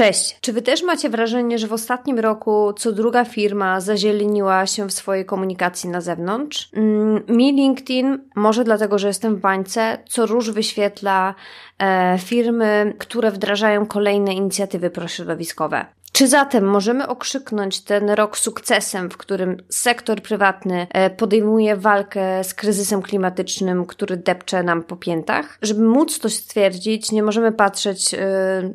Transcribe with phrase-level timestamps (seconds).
[0.00, 0.38] Cześć!
[0.40, 4.92] Czy Wy też macie wrażenie, że w ostatnim roku co druga firma zazieleniła się w
[4.92, 6.68] swojej komunikacji na zewnątrz?
[6.76, 11.34] Mm, mi LinkedIn, może dlatego, że jestem w bańce, co róż wyświetla
[11.78, 15.86] e, firmy, które wdrażają kolejne inicjatywy prośrodowiskowe.
[16.20, 22.54] Czy zatem możemy okrzyknąć ten rok sukcesem, w którym sektor prywatny e, podejmuje walkę z
[22.54, 25.58] kryzysem klimatycznym, który depcze nam po piętach?
[25.62, 28.18] Żeby móc to stwierdzić, nie możemy patrzeć e,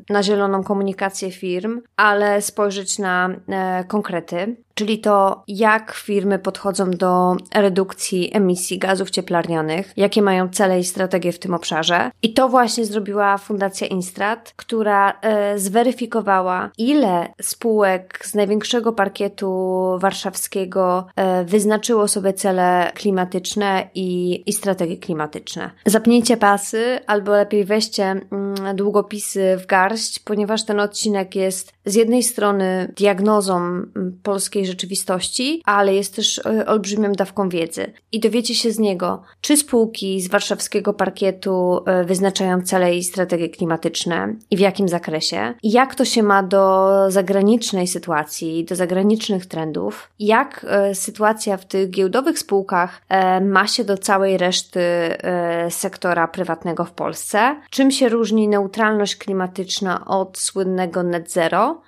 [0.09, 7.35] na zieloną komunikację firm, ale spojrzeć na e, konkrety czyli to, jak firmy podchodzą do
[7.53, 12.11] redukcji emisji gazów cieplarnianych, jakie mają cele i strategie w tym obszarze.
[12.21, 19.49] I to właśnie zrobiła Fundacja Instrat, która e, zweryfikowała, ile spółek z największego parkietu
[19.99, 25.71] warszawskiego e, wyznaczyło sobie cele klimatyczne i, i strategie klimatyczne.
[25.85, 32.23] Zapnijcie pasy, albo lepiej weźcie mm, długopisy w garść, ponieważ ten odcinek jest z jednej
[32.23, 34.19] strony diagnozą mm,
[34.65, 37.93] rzeczywistości, ale jest też e, olbrzymią dawką wiedzy.
[38.11, 43.49] I dowiecie się z niego, czy spółki z warszawskiego parkietu e, wyznaczają cele i strategie
[43.49, 50.09] klimatyczne i w jakim zakresie, jak to się ma do zagranicznej sytuacji, do zagranicznych trendów,
[50.19, 53.01] jak e, sytuacja w tych giełdowych spółkach
[53.41, 54.79] ma się do całej reszty
[55.69, 61.81] sektora prywatnego w Polsce, czym się różni neutralność klimatyczna od słynnego net zero,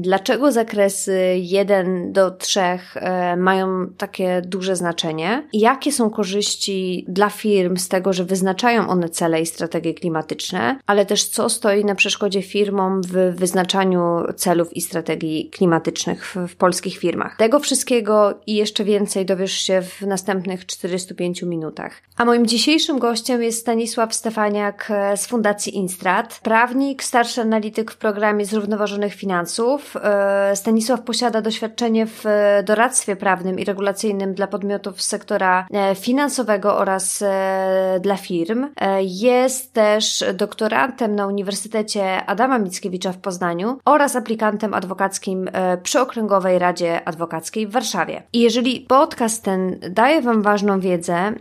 [0.00, 5.48] dlaczego zakresy 1 1 do 3 e, mają takie duże znaczenie.
[5.52, 11.06] Jakie są korzyści dla firm z tego, że wyznaczają one cele i strategie klimatyczne, ale
[11.06, 16.98] też co stoi na przeszkodzie firmom w wyznaczaniu celów i strategii klimatycznych w, w polskich
[16.98, 17.36] firmach.
[17.36, 21.92] Tego wszystkiego i jeszcze więcej dowiesz się w następnych 45 minutach.
[22.16, 27.96] A moim dzisiejszym gościem jest Stanisław Stefaniak e, z Fundacji Instrat, prawnik, starszy analityk w
[27.96, 29.96] programie zrównoważonych finansów.
[29.96, 35.66] E, Stanisław posiada doświadczenie doświadczenie w e, doradztwie prawnym i regulacyjnym dla podmiotów z sektora
[35.70, 38.66] e, finansowego oraz e, dla firm.
[39.00, 45.50] Jest też doktorantem na Uniwersytecie Adama Mickiewicza w Poznaniu oraz aplikantem adwokackim
[45.82, 48.22] przy Okręgowej Radzie Adwokackiej w Warszawie.
[48.32, 51.32] I jeżeli podcast ten daje Wam ważną wiedzę,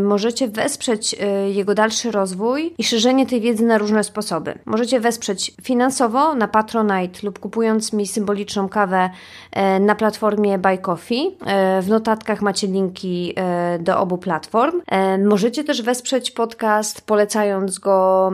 [0.00, 4.58] możecie wesprzeć e, jego dalszy rozwój i szerzenie tej wiedzy na różne sposoby.
[4.64, 9.10] Możecie wesprzeć finansowo na Patronite lub kupując mi symboliczną kawę
[9.52, 11.36] e, na platformie Buy Coffee.
[11.46, 14.80] E, w notatkach macie linki e, do obu platform.
[14.86, 18.30] E, możecie też wesprzeć podcast polecając go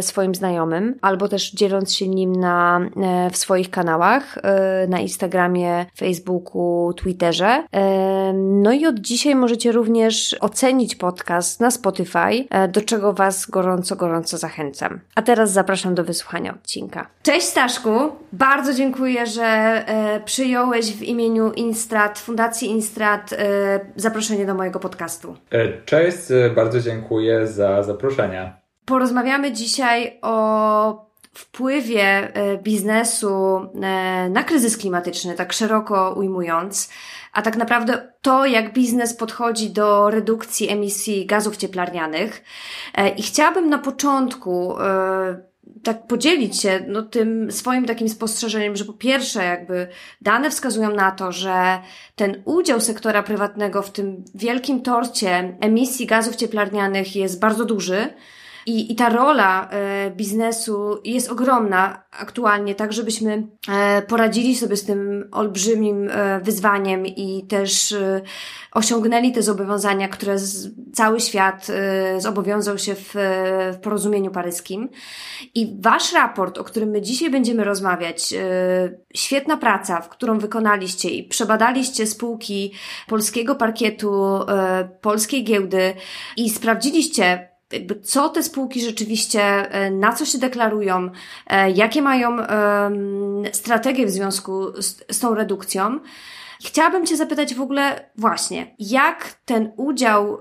[0.00, 2.80] swoim znajomym albo też dzieląc się nim na,
[3.32, 4.38] w swoich kanałach
[4.88, 7.64] na Instagramie, Facebooku, Twitterze.
[8.34, 13.96] No i od dzisiaj możecie również ocenić podcast na Spotify, e, do czego Was gorąco,
[13.96, 15.00] gorąco zachęcam.
[15.14, 17.06] A teraz zapraszam do wysłuchania odcinka.
[17.22, 17.90] Cześć Staszku,
[18.32, 25.36] bardzo dziękuję, że e, przyjąłeś w imieniu Instrat, Fundacji Instrat e, zaproszenie do mojego podcastu.
[25.84, 26.18] Cześć,
[26.54, 28.52] bardzo dziękuję za zaproszenie.
[28.84, 31.07] Porozmawiamy dzisiaj o
[31.38, 32.32] wpływie
[32.62, 33.60] biznesu
[34.30, 36.90] na kryzys klimatyczny, tak szeroko ujmując
[37.32, 42.44] a tak naprawdę to, jak biznes podchodzi do redukcji emisji gazów cieplarnianych.
[42.94, 45.48] E, I chciałabym na początku e,
[45.82, 49.88] tak podzielić się no, tym swoim takim spostrzeżeniem, że po pierwsze, jakby
[50.20, 51.78] dane wskazują na to, że
[52.16, 58.14] ten udział sektora prywatnego w tym wielkim torcie emisji gazów cieplarnianych jest bardzo duży.
[58.68, 64.84] I, i ta rola e, biznesu jest ogromna aktualnie, tak żebyśmy e, poradzili sobie z
[64.84, 68.20] tym olbrzymim e, wyzwaniem i też e,
[68.72, 73.14] osiągnęli te zobowiązania, które z, cały świat e, zobowiązał się w,
[73.72, 74.88] w porozumieniu paryskim.
[75.54, 78.38] I wasz raport, o którym my dzisiaj będziemy rozmawiać, e,
[79.14, 82.72] świetna praca, w którą wykonaliście i przebadaliście spółki
[83.06, 84.38] polskiego parkietu,
[85.00, 85.94] polskiej giełdy
[86.36, 91.10] i sprawdziliście, jakby co te spółki rzeczywiście, e, na co się deklarują,
[91.46, 92.36] e, jakie mają
[93.52, 96.00] strategie w związku z, z tą redukcją.
[96.64, 100.38] Chciałabym Cię zapytać w ogóle właśnie, jak ten udział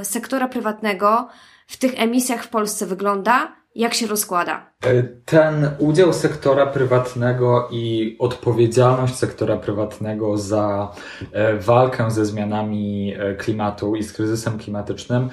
[0.00, 1.28] e, sektora prywatnego
[1.66, 4.66] w tych emisjach w Polsce wygląda jak się rozkłada?
[4.84, 10.92] E, ten udział sektora prywatnego i odpowiedzialność sektora prywatnego za
[11.32, 15.28] e, walkę ze zmianami e, klimatu i z kryzysem klimatycznym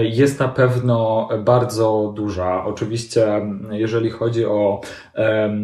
[0.00, 2.64] jest na pewno bardzo duża.
[2.64, 3.26] Oczywiście,
[3.70, 4.80] jeżeli chodzi o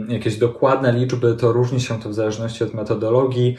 [0.08, 3.56] jakieś dokładne liczby, to różni się to w zależności od metodologii,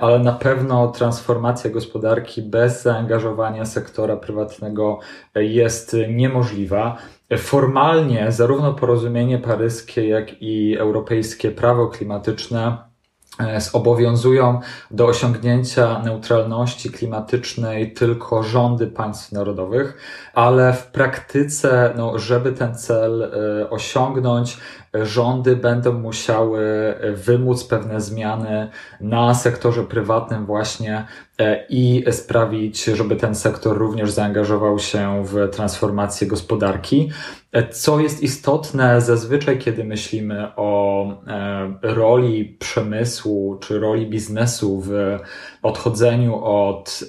[0.00, 4.98] ale na pewno transformacja gospodarki bez zaangażowania sektora prywatnego
[5.34, 6.96] jest niemożliwa.
[7.36, 12.78] Formalnie zarówno porozumienie paryskie, jak i europejskie prawo klimatyczne
[13.40, 14.60] e, zobowiązują
[14.90, 19.98] do osiągnięcia neutralności klimatycznej tylko rządy państw narodowych,
[20.34, 24.58] ale w praktyce, no, żeby ten cel e, osiągnąć,
[24.94, 26.60] rządy będą musiały
[27.14, 28.70] wymóc pewne zmiany
[29.00, 31.06] na sektorze prywatnym właśnie
[31.68, 37.10] i sprawić, żeby ten sektor również zaangażował się w transformację gospodarki.
[37.52, 45.18] E, co jest istotne zazwyczaj, kiedy myślimy o e, roli przemysłu czy roli biznesu w
[45.62, 47.04] odchodzeniu od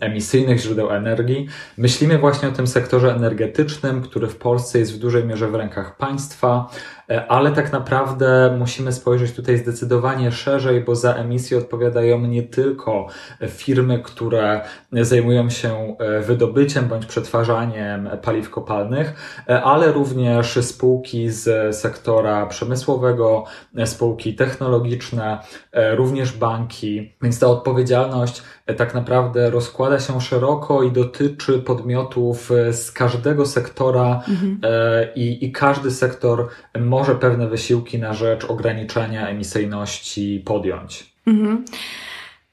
[0.00, 1.46] emisyjnych źródeł energii,
[1.78, 5.96] myślimy właśnie o tym sektorze energetycznym, który w Polsce jest w dużej mierze w rękach
[5.96, 6.68] państwa.
[7.10, 13.06] E, ale tak naprawdę musimy spojrzeć tutaj zdecydowanie szerzej, bo za emisję odpowiadają nie tylko
[13.48, 14.60] firmy, które
[14.92, 15.96] zajmują się
[16.26, 19.14] wydobyciem bądź przetwarzaniem paliw kopalnych,
[19.64, 23.44] ale również spółki z sektora przemysłowego,
[23.84, 25.38] spółki technologiczne,
[25.72, 28.42] również banki, więc ta odpowiedzialność
[28.76, 34.58] tak naprawdę rozkłada się szeroko i dotyczy podmiotów z każdego sektora mhm.
[35.14, 36.48] i, i każdy sektor
[36.78, 41.12] może pewne wysiłki na rzecz ograniczenia emisyjności podjąć.
[41.26, 41.64] Mhm.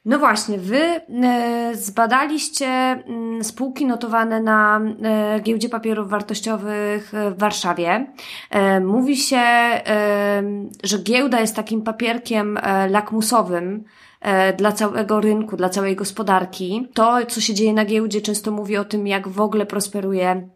[0.05, 8.13] No właśnie, wy e, zbadaliście mm, spółki notowane na e, giełdzie papierów wartościowych w Warszawie.
[8.50, 9.41] E, mówi się,
[10.83, 12.59] że giełda jest takim papierkiem
[12.89, 13.83] lakmusowym
[14.57, 16.88] dla całego rynku, dla całej gospodarki.
[16.94, 20.49] To, co się dzieje na giełdzie, często mówi o tym, jak w ogóle prosperuje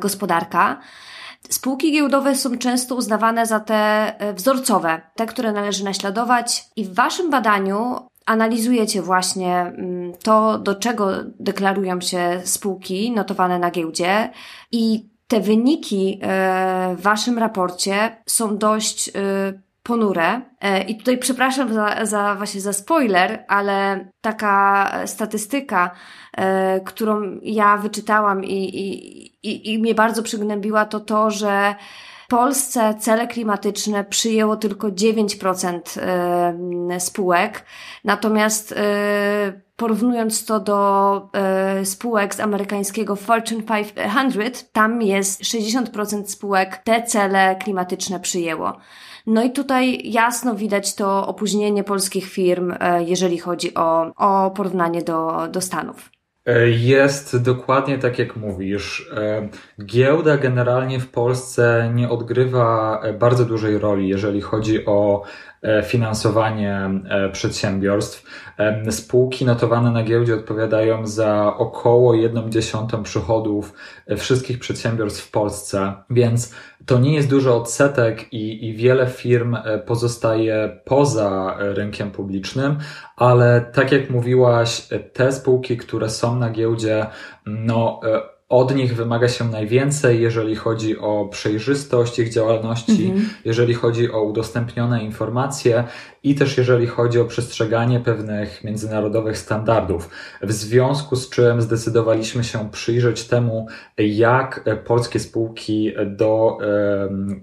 [0.00, 0.80] gospodarka.
[1.48, 3.74] Spółki giełdowe są często uznawane za te
[4.20, 7.96] e, wzorcowe, te, które należy naśladować, i w Waszym badaniu
[8.30, 11.10] analizujecie właśnie mm, to, do czego
[11.40, 14.30] deklarują się spółki notowane na giełdzie
[14.72, 19.12] i te wyniki e, w Waszym raporcie są dość e,
[19.82, 20.40] ponure.
[20.88, 25.90] I tutaj przepraszam za, za właśnie za spoiler, ale taka statystyka,
[26.84, 28.92] którą ja wyczytałam i, i,
[29.42, 31.74] i, i mnie bardzo przygnębiła, to to, że
[32.30, 37.64] Polsce cele klimatyczne przyjęło tylko 9% e, spółek,
[38.04, 46.76] natomiast e, porównując to do e, spółek z amerykańskiego Fortune 500, tam jest 60% spółek
[46.76, 48.76] te cele klimatyczne przyjęło.
[49.26, 52.74] No i tutaj jasno widać to opóźnienie polskich firm,
[53.06, 56.19] jeżeli chodzi o, o porównanie do, do Stanów.
[56.46, 59.10] E, jest dokładnie tak, jak mówisz.
[59.16, 59.48] E,
[59.84, 65.22] giełda generalnie w Polsce nie odgrywa e, bardzo dużej roli, jeżeli chodzi o
[65.84, 66.90] finansowanie
[67.32, 68.24] przedsiębiorstw.
[68.90, 73.72] Spółki notowane na giełdzie odpowiadają za około 1 dziesiątą przychodów
[74.16, 76.54] wszystkich przedsiębiorstw w Polsce, więc
[76.90, 79.56] to nie jest duży odsetek i, i wiele firm
[79.86, 82.78] pozostaje poza rynkiem publicznym,
[83.16, 87.06] ale tak jak mówiłaś, te spółki, które są na giełdzie,
[87.46, 88.00] no
[88.48, 93.28] od nich wymaga się najwięcej, jeżeli chodzi o przejrzystość ich działalności, mhm.
[93.44, 95.84] jeżeli chodzi o udostępnione informacje
[96.22, 100.10] i też jeżeli chodzi o przestrzeganie pewnych międzynarodowych standardów.
[100.42, 103.66] W związku z czym zdecydowaliśmy się przyjrzeć temu,
[103.98, 106.58] jak polskie spółki do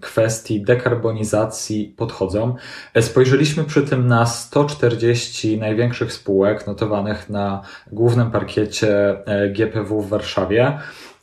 [0.01, 2.55] kwestii dekarbonizacji podchodzą.
[3.01, 10.77] Spojrzeliśmy przy tym na 140 największych spółek notowanych na głównym parkiecie e, GPW w Warszawie.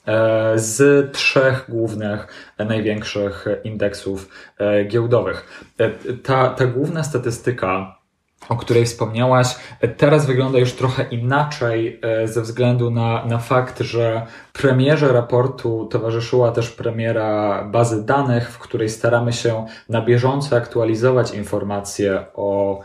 [0.06, 2.26] E, z trzech głównych,
[2.58, 5.64] e, największych indeksów e, giełdowych.
[6.22, 7.98] Ta, ta główna statystyka,
[8.48, 9.56] o której wspomniałaś,
[9.96, 16.70] teraz wygląda już trochę inaczej ze względu na, na fakt, że premierze raportu towarzyszyła też
[16.70, 22.80] premiera bazy danych, w której staramy się na bieżąco aktualizować informacje o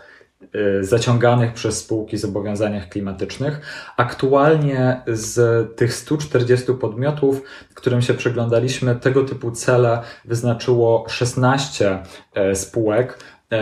[0.82, 3.62] zaciąganych przez spółki zobowiązaniach klimatycznych.
[3.98, 5.38] Aktualnie z
[5.78, 7.42] tych 140 podmiotów,
[7.74, 12.00] którym się przyglądaliśmy, tego typu cele wyznaczyło 16
[12.34, 13.18] e, spółek.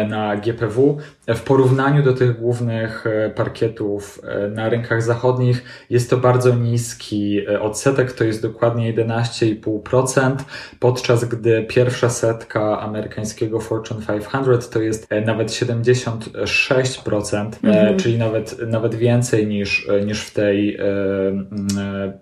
[0.10, 0.98] Na GPW.
[1.28, 4.22] W porównaniu do tych głównych parkietów
[4.56, 10.36] na rynkach zachodnich jest to bardzo niski odsetek, to jest dokładnie 11,5%,
[10.80, 17.98] podczas gdy pierwsza setka amerykańskiego Fortune 500 to jest nawet 76%, mhm.
[17.98, 20.78] czyli nawet, nawet więcej niż, niż w tej,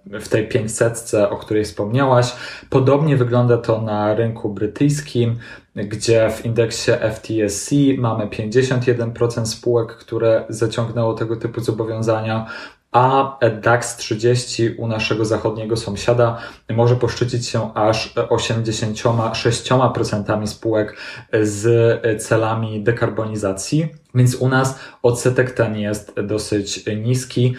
[0.05, 2.33] w tej 500, o której wspomniałaś.
[2.69, 5.35] Podobnie wygląda to na rynku brytyjskim,
[5.75, 12.45] gdzie w indeksie FTSE mamy 51% spółek, które zaciągnęło tego typu zobowiązania,
[12.91, 16.37] a DAX 30 u naszego zachodniego sąsiada
[16.69, 20.97] może poszczycić się aż 86% spółek
[21.41, 24.04] z celami dekarbonizacji.
[24.15, 27.55] Więc u nas odsetek ten jest dosyć niski.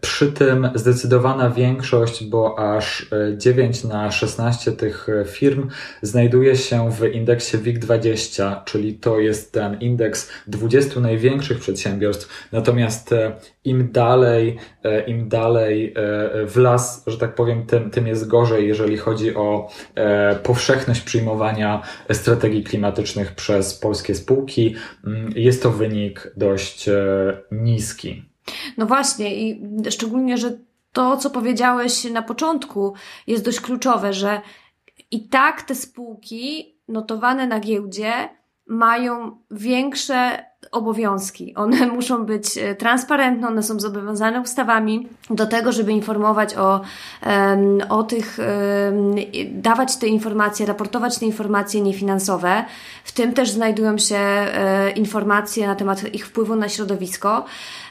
[0.00, 5.68] Przy tym zdecydowana większość, bo aż 9 na 16 tych firm
[6.02, 12.48] znajduje się w indeksie WIG20, czyli to jest ten indeks 20 największych przedsiębiorstw.
[12.52, 13.10] Natomiast
[13.64, 14.56] im dalej,
[15.06, 15.94] im dalej
[16.46, 19.70] w las, że tak powiem, tym, tym jest gorzej, jeżeli chodzi o
[20.42, 21.82] powszechność przyjmowania
[22.12, 24.74] strategii klimatycznych przez polskie spółki.
[25.34, 26.94] Jest to wynik wynik dość e,
[27.50, 28.22] niski.
[28.76, 30.58] No właśnie, i szczególnie, że
[30.92, 32.94] to, co powiedziałeś na początku,
[33.26, 34.40] jest dość kluczowe, że
[35.10, 38.12] i tak te spółki notowane na giełdzie
[38.72, 41.54] mają większe obowiązki.
[41.54, 46.80] One muszą być e, transparentne, one są zobowiązane ustawami do tego, żeby informować o,
[47.88, 48.38] o tych,
[49.50, 52.64] dawać te informacje, raportować te informacje niefinansowe.
[53.04, 57.44] W tym też znajdują się e, informacje na temat ich wpływu na środowisko.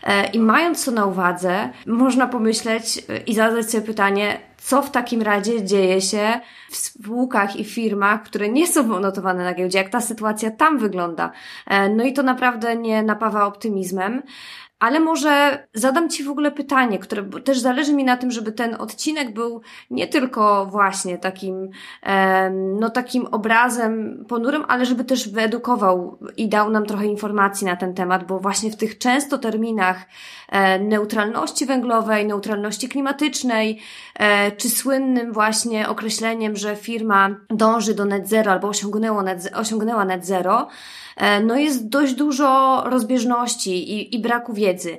[0.04, 5.22] E, I mając to na uwadze, można pomyśleć i zadać sobie pytanie, co w takim
[5.22, 6.40] razie dzieje się
[6.70, 11.32] w spółkach i firmach, które nie są notowane na giełdzie, jak ta sytuacja tam wygląda.
[11.68, 14.22] E, no i to naprawdę nie napawa optymizmem.
[14.82, 18.76] Ale może zadam Ci w ogóle pytanie, które też zależy mi na tym, żeby ten
[18.76, 21.70] odcinek był nie tylko właśnie takim,
[22.80, 27.94] no takim obrazem ponurym, ale żeby też wyedukował i dał nam trochę informacji na ten
[27.94, 30.06] temat, bo właśnie w tych często terminach
[30.50, 33.82] e, neutralności węglowej, neutralności klimatycznej,
[34.16, 38.72] e, czy słynnym właśnie określeniem, że firma dąży do net zero albo
[39.24, 40.68] net, osiągnęła net zero,
[41.44, 44.98] no jest dość dużo rozbieżności i, i braku wiedzy.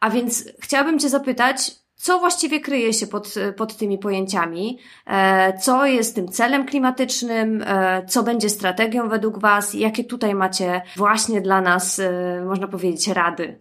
[0.00, 5.86] A więc chciałabym Cię zapytać, co właściwie kryje się pod, pod tymi pojęciami, e, co
[5.86, 11.60] jest tym celem klimatycznym, e, co będzie strategią według Was, jakie tutaj macie właśnie dla
[11.60, 12.00] nas,
[12.44, 13.58] można powiedzieć, rady.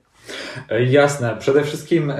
[0.88, 1.36] Jasne.
[1.40, 2.14] Przede wszystkim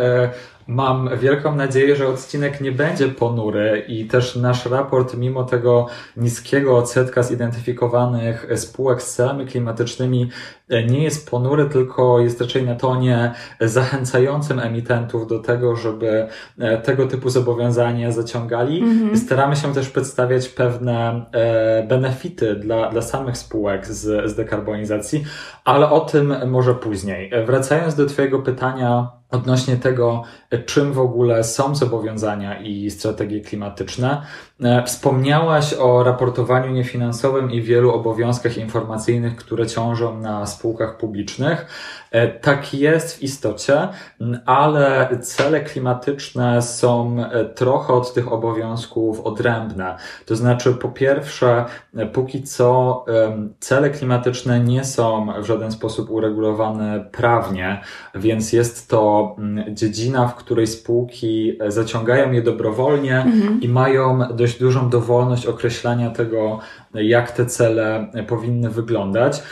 [0.68, 6.78] Mam wielką nadzieję, że odcinek nie będzie ponury i też nasz raport, mimo tego niskiego
[6.78, 10.30] odsetka zidentyfikowanych spółek z celami klimatycznymi,
[10.70, 16.28] nie jest ponury, tylko jest raczej na tonie zachęcającym emitentów do tego, żeby
[16.60, 18.84] e, tego typu zobowiązania zaciągali.
[18.84, 19.18] -hmm.
[19.18, 25.26] Staramy się też przedstawiać pewne e, benefity dla, dla samych spółek z, z dekarbonizacji,
[25.66, 27.32] ale o tym może później.
[27.46, 30.24] Wracając do Twojego pytania, odnośnie tego,
[30.66, 34.22] czym w ogóle są zobowiązania i strategie klimatyczne.
[34.64, 41.66] E, wspomniałaś o raportowaniu niefinansowym i wielu obowiązkach informacyjnych, które ciążą na spółkach publicznych.
[42.12, 43.88] E, tak jest w istocie,
[44.46, 49.98] ale cele klimatyczne są e, trochę od tych obowiązków odrębne.
[50.26, 51.66] To znaczy, po pierwsze,
[52.14, 53.06] póki co
[53.60, 57.82] cele klimatyczne nie są w żaden sposób uregulowane prawnie,
[58.16, 59.36] więc jest to
[59.70, 63.62] dziedzina, w której spółki zaciągają je dobrowolnie mhm.
[63.62, 66.60] i mają dość dużą dowolność określania tego,
[66.94, 69.44] jak te cele powinny wyglądać.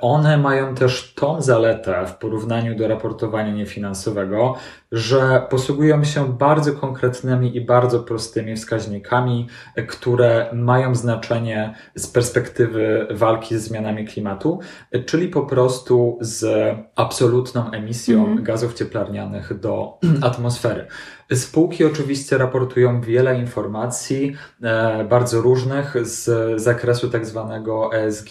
[0.00, 4.54] One mają też tą zaletę w porównaniu do raportowania niefinansowego,
[4.94, 9.48] że posługują się bardzo konkretnymi i bardzo prostymi wskaźnikami,
[9.88, 14.60] które mają znaczenie z perspektywy walki z zmianami klimatu,
[15.06, 18.42] czyli po prostu z absolutną emisją mm -hmm.
[18.42, 19.98] gazów cieplarnianych do
[20.28, 20.86] atmosfery.
[21.32, 28.30] Spółki oczywiście raportują wiele informacji, e, bardzo różnych z zakresu tak zwanego ESG,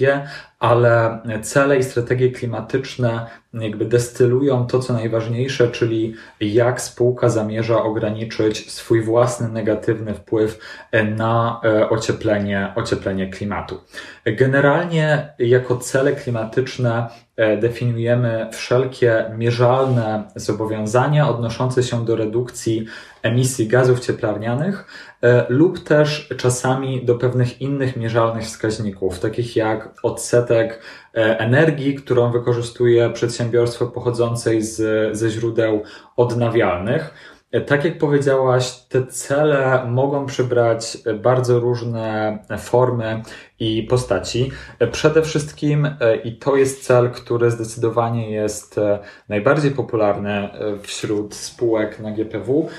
[0.64, 8.72] ale cele i strategie klimatyczne jakby destylują to, co najważniejsze, czyli jak spółka zamierza ograniczyć
[8.72, 10.60] swój własny negatywny wpływ
[11.16, 13.80] na e, ocieplenie, ocieplenie klimatu.
[14.26, 22.86] Generalnie jako cele klimatyczne e, definiujemy wszelkie mierzalne zobowiązania odnoszące się do redukcji redukcji
[23.24, 24.86] emisji gazów cieplarnianych
[25.22, 30.82] e, lub też czasami do pewnych innych mierzalnych wskaźników, takich jak odsetek
[31.16, 34.78] e, energii, którą wykorzystuje przedsiębiorstwo pochodzącej z,
[35.18, 35.84] ze źródeł
[36.18, 37.33] odnawialnych.
[37.54, 43.22] E, tak jak powiedziałaś, te cele mogą przybrać bardzo różne formy
[43.60, 44.52] i postaci.
[44.80, 48.80] E, przede wszystkim, e, i to jest cel, który zdecydowanie jest
[49.30, 50.50] najbardziej popularny
[50.82, 52.70] wśród spółek na GPW,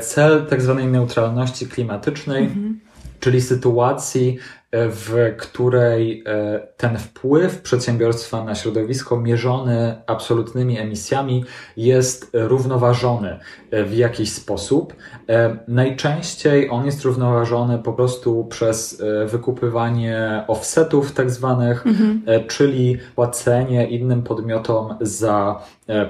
[0.00, 2.44] cel tak zwanej neutralności klimatycznej.
[2.44, 2.80] Mhm
[3.20, 4.38] czyli sytuacji,
[4.72, 11.44] w której e, ten wpływ przedsiębiorstwa na środowisko mierzony absolutnymi emisjami
[11.76, 13.38] jest równoważony
[13.70, 14.94] e, w jakiś sposób.
[15.28, 22.22] E, najczęściej on jest równoważony po prostu przez wykupywanie offsetów tak zwanych, mhm.
[22.48, 25.62] czyli płacenie innym podmiotom za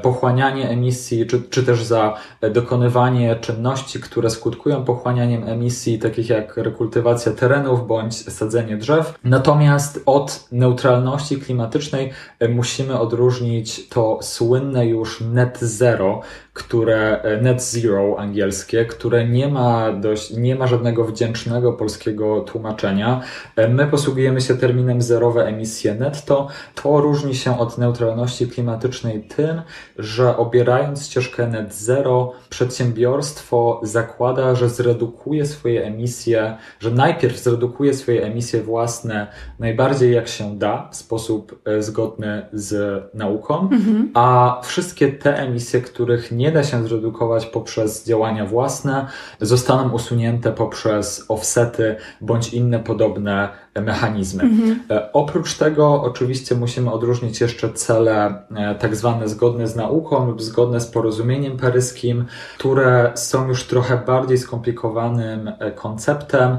[0.02, 2.16] pochłanianie emisji, czy, czy też za
[2.54, 9.14] dokonywanie czynności, które skutkują pochłanianiem emisji, takich jak rekultywacja terenów bądź sadzenie drzew.
[9.24, 16.20] Natomiast od neutralności klimatycznej e, musimy odróżnić to słynne już net zero,
[16.52, 23.20] które e, net zero angielskie, które nie ma dość, nie ma żadnego wdzięcznego polskiego tłumaczenia.
[23.56, 26.48] E, my posługujemy się terminem zerowe emisje netto.
[26.74, 29.62] To różni się od neutralności klimatycznej tym,
[29.98, 38.24] że obierając ścieżkę net zero, przedsiębiorstwo zakłada, że zredukuje swoje emisje, że najpierw zredukuje swoje
[38.24, 39.26] emisje własne
[39.58, 44.10] najbardziej jak się da, w sposób e, zgodny z nauką, mhm.
[44.14, 49.06] a wszystkie te emisje, których nie da się zredukować poprzez działania własne,
[49.40, 54.42] zostaną usunięte poprzez offsety bądź inne podobne mechanizmy.
[54.42, 54.80] Mhm.
[54.90, 60.42] E, oprócz tego oczywiście musimy odróżnić jeszcze cele e, tak zwane zgodne z nauką lub
[60.42, 62.24] zgodne z porozumieniem paryskim,
[62.58, 66.58] które są już trochę bardziej skomplikowanym e, konceptem.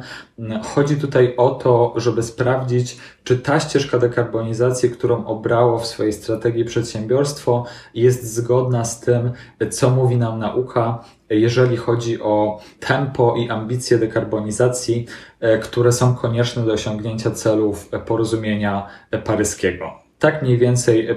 [0.75, 6.65] Chodzi tutaj o to, żeby sprawdzić, czy ta ścieżka dekarbonizacji, którą obrało w swojej strategii
[6.65, 9.31] przedsiębiorstwo, jest zgodna z tym,
[9.69, 11.03] co mówi nam nauka,
[11.35, 15.05] jeżeli chodzi o tempo i ambicje dekarbonizacji,
[15.39, 18.87] e, które są konieczne do osiągnięcia celów porozumienia
[19.23, 19.91] paryskiego.
[20.19, 21.07] Tak mniej więcej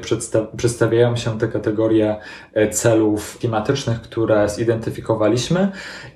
[0.56, 2.16] przedstawiają się te kategorie
[2.54, 5.72] e, celów klimatycznych, które zidentyfikowaliśmy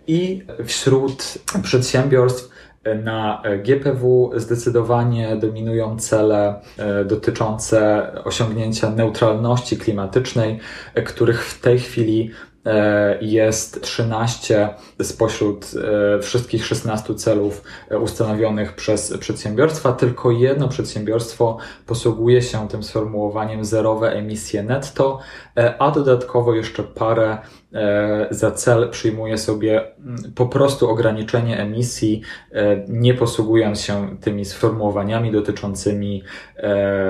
[0.07, 2.49] i wśród przedsiębiorstw
[3.05, 10.59] na GPW zdecydowanie dominują cele e, dotyczące osiągnięcia neutralności klimatycznej,
[11.05, 12.58] których w tej chwili E,
[13.21, 14.69] jest 13
[15.03, 15.71] spośród
[16.17, 19.93] e, wszystkich 16 celów e, ustanowionych przez przedsiębiorstwa.
[19.93, 25.19] Tylko jedno przedsiębiorstwo posługuje się tym sformułowaniem zerowe emisje netto,
[25.79, 27.39] a dodatkowo jeszcze parę
[28.31, 32.23] za cel przyjmuje sobie mm, po prostu ograniczenie emisji,
[32.89, 36.23] nie posługując się tymi sformułowaniami dotyczącymi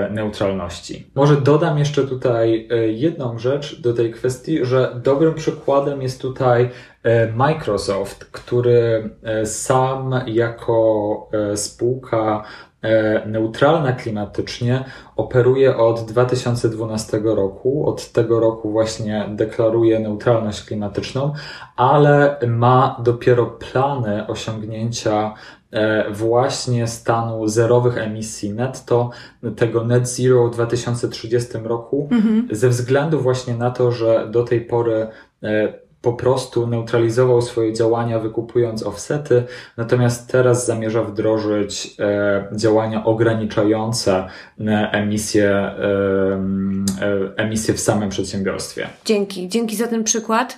[0.09, 1.11] neutralności.
[1.15, 6.69] Może dodam jeszcze tutaj jedną rzecz do tej kwestii, że dobrym przykładem jest tutaj
[7.03, 12.43] e, Microsoft, który e, sam jako e, spółka
[13.25, 14.83] neutralna klimatycznie
[15.15, 17.89] operuje od 2012 roku.
[17.89, 21.33] Od tego roku właśnie deklaruje neutralność klimatyczną,
[21.75, 25.33] ale ma dopiero plany osiągnięcia
[26.11, 29.09] właśnie stanu zerowych emisji netto,
[29.55, 32.47] tego net zero w 2030 roku, mhm.
[32.51, 35.07] ze względu właśnie na to, że do tej pory
[35.43, 39.43] E, po prostu neutralizował swoje działania wykupując offsety,
[39.77, 44.27] natomiast teraz zamierza wdrożyć e, działania ograniczające
[44.91, 45.71] emisję,
[47.39, 48.89] e, emisję w samym przedsiębiorstwie.
[49.05, 50.57] Dzięki, dzięki za ten przykład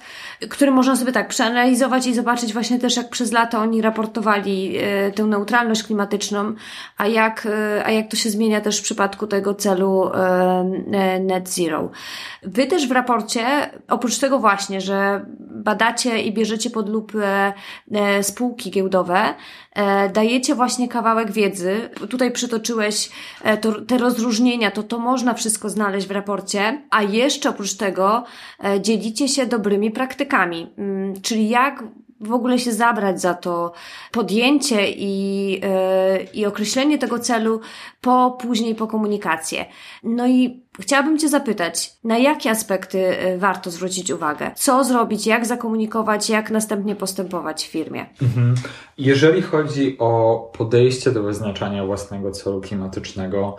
[0.49, 5.11] który można sobie tak przeanalizować i zobaczyć właśnie też, jak przez lata oni raportowali e,
[5.11, 6.53] tę neutralność klimatyczną,
[6.97, 11.49] a jak, e, a jak to się zmienia też w przypadku tego celu e, net
[11.49, 11.91] zero.
[12.43, 13.43] Wy też w raporcie,
[13.89, 17.53] oprócz tego właśnie, że badacie i bierzecie pod lupę
[18.21, 19.33] spółki giełdowe,
[20.13, 21.89] dajecie właśnie kawałek wiedzy.
[22.09, 23.09] Tutaj przytoczyłeś
[23.61, 28.23] to, te rozróżnienia, to to można wszystko znaleźć w raporcie, a jeszcze oprócz tego
[28.81, 31.83] dzielicie się dobrymi praktykami Mm, czyli jak
[32.21, 33.71] w ogóle się zabrać za to
[34.11, 35.59] podjęcie i, yy,
[36.33, 37.61] i określenie tego celu
[38.01, 39.65] po później po komunikację.
[40.03, 44.51] No i chciałabym Cię zapytać, na jakie aspekty e, warto zwrócić uwagę?
[44.55, 48.05] Co zrobić, jak zakomunikować, jak następnie postępować w firmie?
[48.21, 48.55] Mhm.
[48.97, 53.55] Jeżeli chodzi o podejście do wyznaczania własnego celu klimatycznego,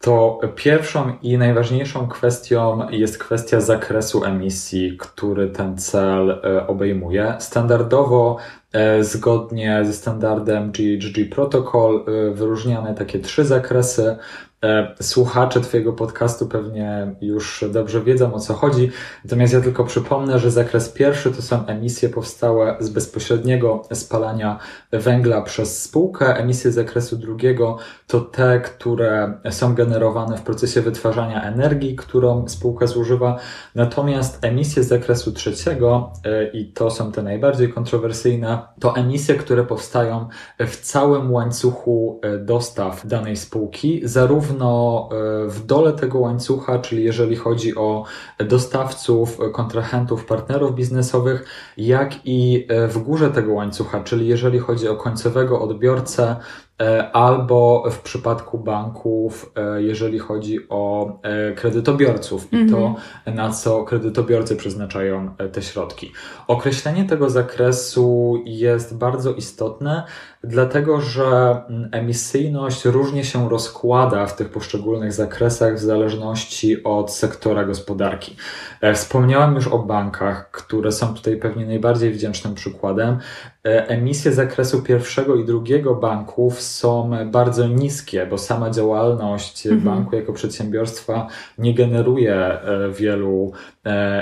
[0.00, 7.34] to pierwszą i najważniejszą kwestią jest kwestia zakresu emisji, który ten cel e, obejmuje.
[7.38, 8.36] Standardowo,
[8.72, 14.16] e, zgodnie ze standardem GHG Protocol, e, wyróżniamy takie trzy zakresy.
[14.64, 18.90] E, słuchacze Twojego podcastu pewnie już dobrze wiedzą o co chodzi.
[19.24, 24.58] Natomiast ja tylko przypomnę, że zakres pierwszy to są emisje powstałe z bezpośredniego spalania
[24.92, 26.36] węgla przez spółkę.
[26.36, 32.86] Emisje z zakresu drugiego to te, które są generowane w procesie wytwarzania energii, którą spółka
[32.86, 33.38] zużywa.
[33.74, 39.64] Natomiast emisje z zakresu trzeciego, e, i to są te najbardziej kontrowersyjne, to emisje, które
[39.64, 46.78] powstają w całym łańcuchu e, dostaw danej spółki, zarówno zarówno e, w dole tego łańcucha,
[46.78, 48.04] czyli jeżeli chodzi o
[48.38, 51.44] dostawców, kontrahentów, partnerów biznesowych,
[51.76, 56.36] jak i e, w górze tego łańcucha, czyli jeżeli chodzi o końcowego odbiorcę,
[56.73, 56.73] E,
[57.12, 62.94] albo w przypadku banków, e, jeżeli chodzi o e, kredytobiorców i to, mhm.
[63.36, 66.12] na co kredytobiorcy przeznaczają te środki.
[66.46, 70.02] Określenie tego zakresu jest bardzo istotne,
[70.44, 71.60] dlatego że
[71.92, 78.36] emisyjność różnie się rozkłada w tych poszczególnych zakresach w zależności od sektora gospodarki.
[78.94, 83.18] Wspomniałem już o bankach, które są tutaj pewnie najbardziej wdzięcznym przykładem.
[83.64, 89.84] Emisje zakresu pierwszego i drugiego banków są bardzo niskie, bo sama działalność mhm.
[89.84, 91.26] banku jako przedsiębiorstwa
[91.58, 93.73] nie generuje e, wielu e,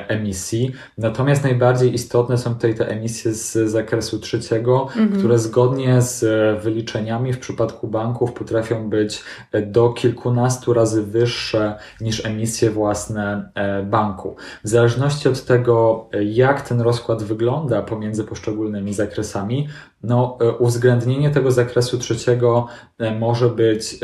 [0.08, 0.72] emisji.
[0.98, 5.12] Natomiast najbardziej istotne są tutaj te emisje z zakresu trzeciego, mhm.
[5.18, 6.24] które zgodnie z
[6.62, 9.22] wyliczeniami w przypadku banków potrafią być
[9.66, 14.36] do kilkunastu razy wyższe niż emisje własne e, banku.
[14.64, 19.68] W zależności od tego, jak ten rozkład wygląda pomiędzy poszczególnymi zakresami,
[20.02, 22.66] no, e, uwzględnienie tego zakresu trzeciego
[22.98, 23.96] e, może być e,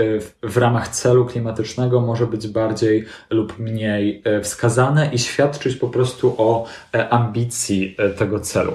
[0.48, 6.66] w ramach celu klimatycznego, może być bardziej lub mniej wskazane i świadczyć po prostu o
[7.10, 8.72] ambicji tego celu.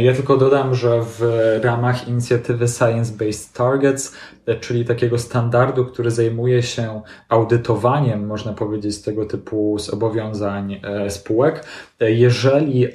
[0.00, 1.22] Ja tylko dodam, że w
[1.62, 4.12] ramach inicjatywy Science Based Targets
[4.60, 11.64] czyli takiego standardu, który zajmuje się audytowaniem, można powiedzieć, tego typu zobowiązań spółek.
[12.00, 12.86] Jeżeli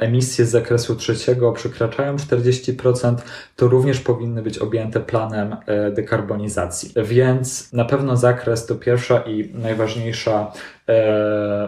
[0.00, 3.07] emisje z zakresu trzeciego przekraczają 40%,
[3.56, 5.56] to również powinny być objęte planem
[5.92, 6.92] dekarbonizacji.
[7.04, 10.77] Więc na pewno zakres to pierwsza i najważniejsza e,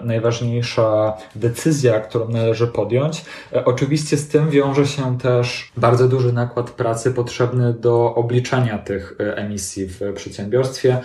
[0.05, 3.25] najważniejsza decyzja, którą należy podjąć.
[3.53, 9.15] E, oczywiście z tym wiąże się też bardzo duży nakład pracy potrzebny do obliczania tych
[9.21, 11.01] e, emisji w przedsiębiorstwie,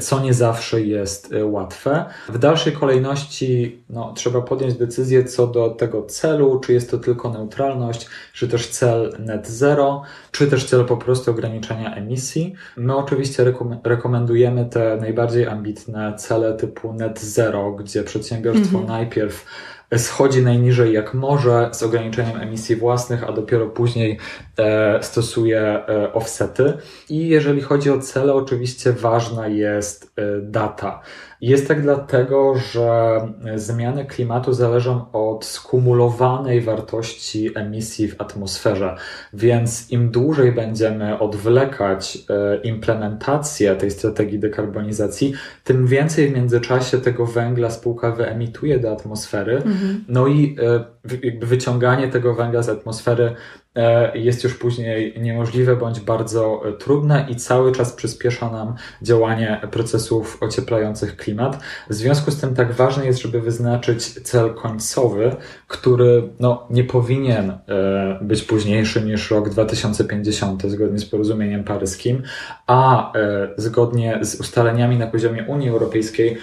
[0.00, 2.04] co nie zawsze jest e, łatwe.
[2.28, 7.30] W dalszej kolejności no, trzeba podjąć decyzję co do tego celu, czy jest to tylko
[7.30, 10.02] neutralność, czy też cel net zero,
[10.32, 12.54] czy też cel po prostu ograniczenia emisji.
[12.76, 13.44] My oczywiście
[13.84, 18.86] rekomendujemy te najbardziej ambitne cele typu net zero, gdzie przedsiębiorstwo mhm.
[18.86, 19.46] najpierw
[19.98, 24.18] schodzi najniżej jak może z ograniczeniem emisji własnych, a dopiero później
[24.58, 26.72] e, stosuje e, offsety.
[27.08, 31.02] I jeżeli chodzi o cele, oczywiście ważna jest e, data.
[31.40, 33.20] Jest tak dlatego, że
[33.54, 38.96] zmiany klimatu zależą od skumulowanej wartości emisji w atmosferze,
[39.32, 45.32] więc im dłużej będziemy odwlekać e, implementację tej strategii dekarbonizacji,
[45.64, 49.56] tym więcej w międzyczasie tego węgla spółka wyemituje do atmosfery.
[49.56, 50.04] Mhm.
[50.08, 50.84] No i e,
[51.46, 53.34] wyciąganie tego węgla z atmosfery
[54.14, 60.38] jest już później niemożliwe bądź bardzo e, trudne i cały czas przyspiesza nam działanie procesów
[60.40, 61.58] ocieplających klimat.
[61.90, 65.36] W związku z tym tak ważne jest, żeby wyznaczyć cel końcowy,
[65.68, 67.58] który no, nie powinien e,
[68.20, 72.22] być późniejszy niż rok 2050 zgodnie z porozumieniem paryskim,
[72.66, 73.12] a
[73.56, 76.38] zgodnie z ustaleniami na poziomie Unii Europejskiej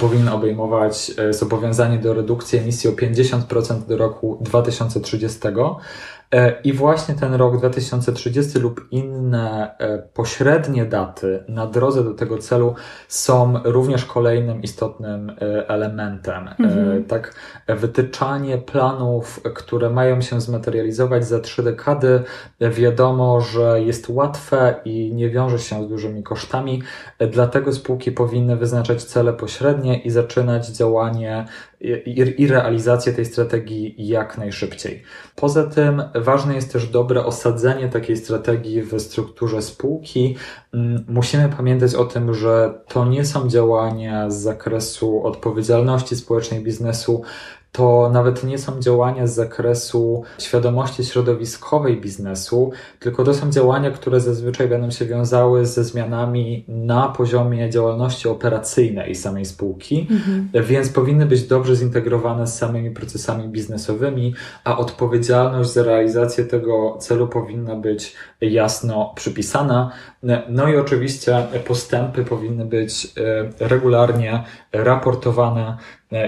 [0.00, 6.17] powinien obejmować zobowiązanie do redukcji emisji o 50% do roku 2030 E,
[6.64, 12.74] I właśnie ten rok 2030 lub inne e, pośrednie daty na drodze do tego celu
[13.08, 16.48] są również kolejnym istotnym e, elementem.
[16.58, 17.04] Mhm.
[17.04, 17.34] Tak,
[17.68, 22.22] wytyczanie planów, które mają się zmaterializować za trzy dekady,
[22.60, 26.82] wiadomo, że jest łatwe i nie wiąże się z dużymi kosztami,
[27.30, 31.44] dlatego spółki powinny wyznaczać cele pośrednie i zaczynać działanie
[31.80, 35.02] i, i realizację tej strategii jak najszybciej.
[35.36, 40.36] Poza tym ważne jest też dobre osadzenie takiej strategii w strukturze spółki.
[40.74, 47.22] Mm, musimy pamiętać o tym, że to nie są działania z zakresu odpowiedzialności społecznej biznesu,
[47.72, 54.20] to nawet nie są działania z zakresu świadomości środowiskowej biznesu, tylko to są działania, które
[54.20, 60.48] zazwyczaj będą się wiązały ze zmianami na poziomie działalności operacyjnej samej spółki, mhm.
[60.64, 67.28] więc powinny być dobrze zintegrowane z samymi procesami biznesowymi, a odpowiedzialność za realizację tego celu
[67.28, 69.90] powinna być jasno przypisana.
[70.48, 73.12] No i oczywiście postępy powinny być
[73.60, 75.76] e, regularnie raportowane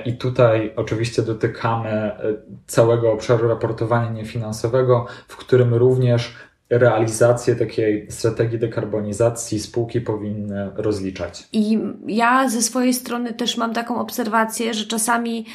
[0.05, 2.19] i tutaj oczywiście dotykamy e,
[2.67, 6.35] całego obszaru raportowania niefinansowego, w którym również
[6.71, 11.49] realizację takiej strategii dekarbonizacji spółki powinny rozliczać.
[11.53, 15.47] I ja ze swojej strony też mam taką obserwację, że czasami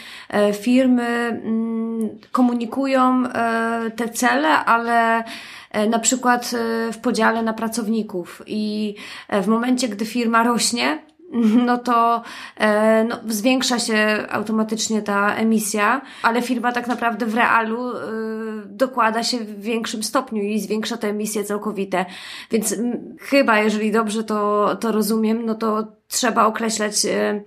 [0.54, 3.24] firmy mm, komunikują
[3.96, 5.24] te cele, ale
[5.76, 8.96] E, na przykład e, w podziale na pracowników i
[9.30, 11.00] e, w momencie, gdy firma rośnie,
[11.68, 12.22] no to
[13.08, 18.02] no, zwiększa się automatycznie ta emisja, ale firma tak naprawdę w realu y,
[18.66, 22.06] dokłada się w większym stopniu i zwiększa te emisje całkowite.
[22.52, 22.76] Więc
[23.20, 27.44] chyba, jeżeli dobrze to, to rozumiem, no to trzeba określać y,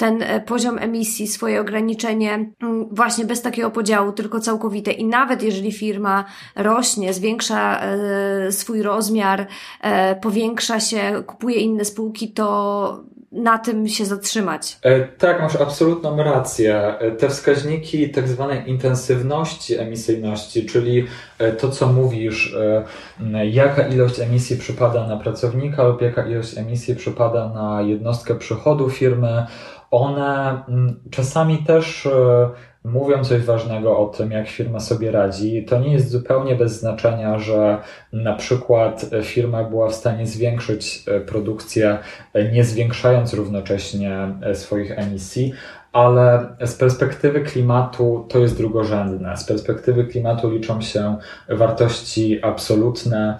[0.00, 4.92] ten e, poziom emisji, swoje ograniczenie mm, właśnie bez takiego podziału, tylko całkowite.
[4.92, 6.24] I nawet jeżeli firma
[6.56, 9.46] rośnie, zwiększa e, swój rozmiar,
[9.80, 14.78] e, powiększa się, kupuje inne spółki, to na tym się zatrzymać.
[15.18, 16.94] Tak, masz absolutną rację.
[17.18, 21.06] Te wskaźniki tak zwanej intensywności emisyjności, czyli
[21.58, 22.56] to, co mówisz,
[23.44, 29.46] jaka ilość emisji przypada na pracownika lub jaka ilość emisji przypada na jednostkę przychodu firmy,
[29.90, 32.50] one mm, czasami też e,
[32.84, 35.64] mówią coś ważnego o tym, jak firma sobie radzi.
[35.64, 37.78] To nie jest zupełnie bez znaczenia, że
[38.12, 41.98] na przykład firma była w stanie zwiększyć e, produkcję,
[42.34, 45.52] e, nie zwiększając równocześnie swoich emisji,
[45.92, 49.36] ale z perspektywy klimatu to jest drugorzędne.
[49.36, 51.16] Z perspektywy klimatu liczą się
[51.48, 53.38] wartości absolutne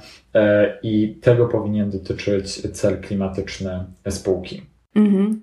[0.82, 4.62] i tego powinien dotyczyć cel klimatyczny spółki.
[4.94, 5.42] Mhm.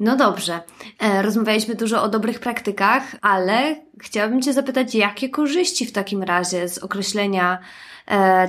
[0.00, 0.60] No dobrze.
[1.00, 6.68] E, rozmawialiśmy dużo o dobrych praktykach, ale chciałabym Cię zapytać, jakie korzyści w takim razie
[6.68, 7.99] z określenia E,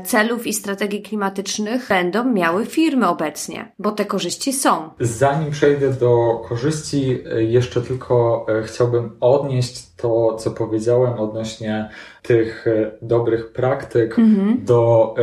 [0.03, 4.89] celów i strategii klimatycznych będą miały firmy obecnie, bo te korzyści są.
[4.99, 11.89] Zanim przejdę do korzyści, e, jeszcze tylko e, chciałbym odnieść to, co powiedziałem odnośnie
[12.21, 12.65] tych
[13.01, 14.65] dobrych praktyk mhm.
[14.65, 15.15] do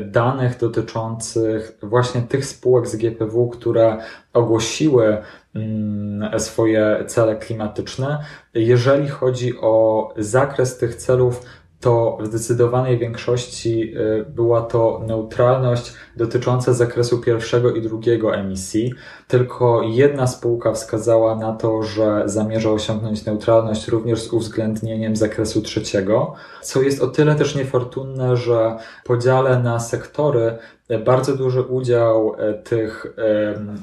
[0.00, 3.98] danych dotyczących właśnie tych spółek z GPW, które
[4.32, 5.16] ogłosiły
[5.54, 8.18] mm, swoje cele klimatyczne.
[8.54, 11.40] Jeżeli chodzi o zakres tych celów,
[11.80, 18.92] to w zdecydowanej większości y, była to neutralność dotycząca zakresu pierwszego i drugiego emisji.
[19.28, 26.34] Tylko jedna spółka wskazała na to, że zamierza osiągnąć neutralność również z uwzględnieniem zakresu trzeciego,
[26.62, 30.58] co jest o tyle też niefortunne, że podziale na sektory
[31.04, 33.06] bardzo duży udział e, tych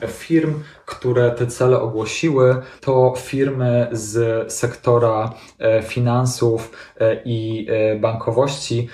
[0.07, 0.53] firm,
[0.85, 7.67] które te cele ogłosiły, to firmy z sektora e, finansów e, i
[8.01, 8.87] bankowości,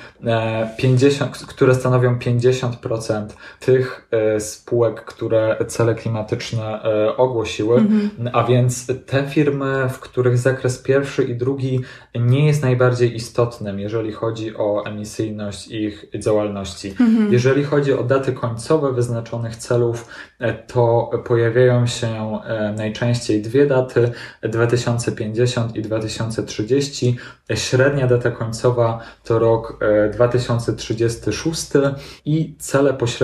[0.78, 3.28] 50, które stanowią 50%
[3.60, 6.82] tych spółek, które cele klimatyczne
[7.18, 7.78] ogłosiły.
[7.78, 8.30] Mhm.
[8.34, 11.80] A więc te firmy, w których zakres pierwszy i drugi
[12.16, 16.90] nie jest najbardziej istotnym, jeżeli chodzi o emisyjność ich działalności.
[16.90, 17.34] Mhm.
[17.34, 20.08] Jeżeli chodzi o daty końcowe wyznaczonych celów,
[20.40, 24.12] e, to pojawiają się e, najczęściej dwie daty
[24.42, 27.18] 2050 i 2030.
[27.54, 29.80] Średnia data końcowa to rok
[30.14, 33.19] 2036 e, i cele pośrednie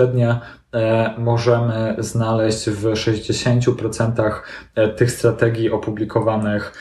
[1.18, 4.32] możemy znaleźć w 60%
[4.96, 6.72] tych strategii opublikowanych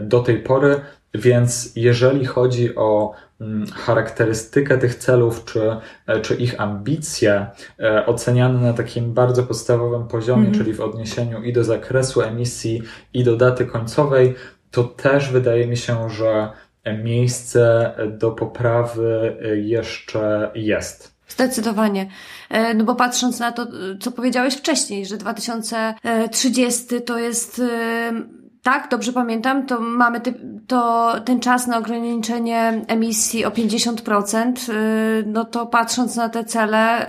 [0.00, 0.80] do tej pory.
[1.14, 7.46] Więc jeżeli chodzi o mm, charakterystykę tych celów, czy, e, czy ich ambicje,
[7.80, 10.58] e, oceniane na takim bardzo podstawowym poziomie, mm -hmm.
[10.58, 12.82] czyli w odniesieniu i do zakresu emisji,
[13.14, 14.34] i do daty końcowej,
[14.70, 16.50] to też wydaje mi się, że
[17.04, 21.11] miejsce do poprawy jeszcze jest.
[21.32, 22.06] Zdecydowanie.
[22.50, 23.66] E, no bo patrząc na to,
[24.00, 27.62] co powiedziałeś wcześniej, że 2030 to jest
[28.62, 30.34] tak, dobrze pamiętam, to mamy ty,
[30.66, 37.06] to, ten czas na ograniczenie emisji o 50%, yy, no to patrząc na te cele,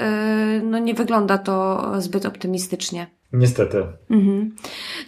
[0.64, 3.08] no nie wygląda to zbyt optymistycznie.
[3.34, 3.84] Niestety.
[4.10, 4.56] Mhm.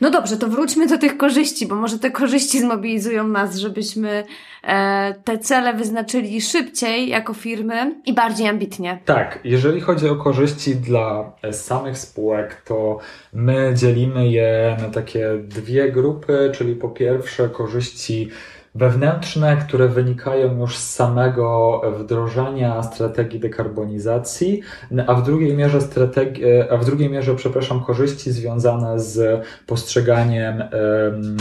[0.02, 4.24] No dobrze, to wróćmy do tych korzyści, bo może te korzyści zmobilizują nas, żebyśmy
[4.64, 9.00] e, te cele wyznaczyli szybciej jako firmy i bardziej ambitnie.
[9.06, 13.00] Tak, jeżeli chodzi o korzyści dla samych spółek, to
[13.34, 18.30] my dzielimy je na takie dwie grupy, czyli po pierwsze korzyści
[18.76, 24.62] wewnętrzne, które wynikają już z samego wdrożenia strategii dekarbonizacji,
[25.08, 31.38] a w drugiej mierze strategi- a w drugiej mierze, przepraszam, korzyści związane z postrzeganiem um,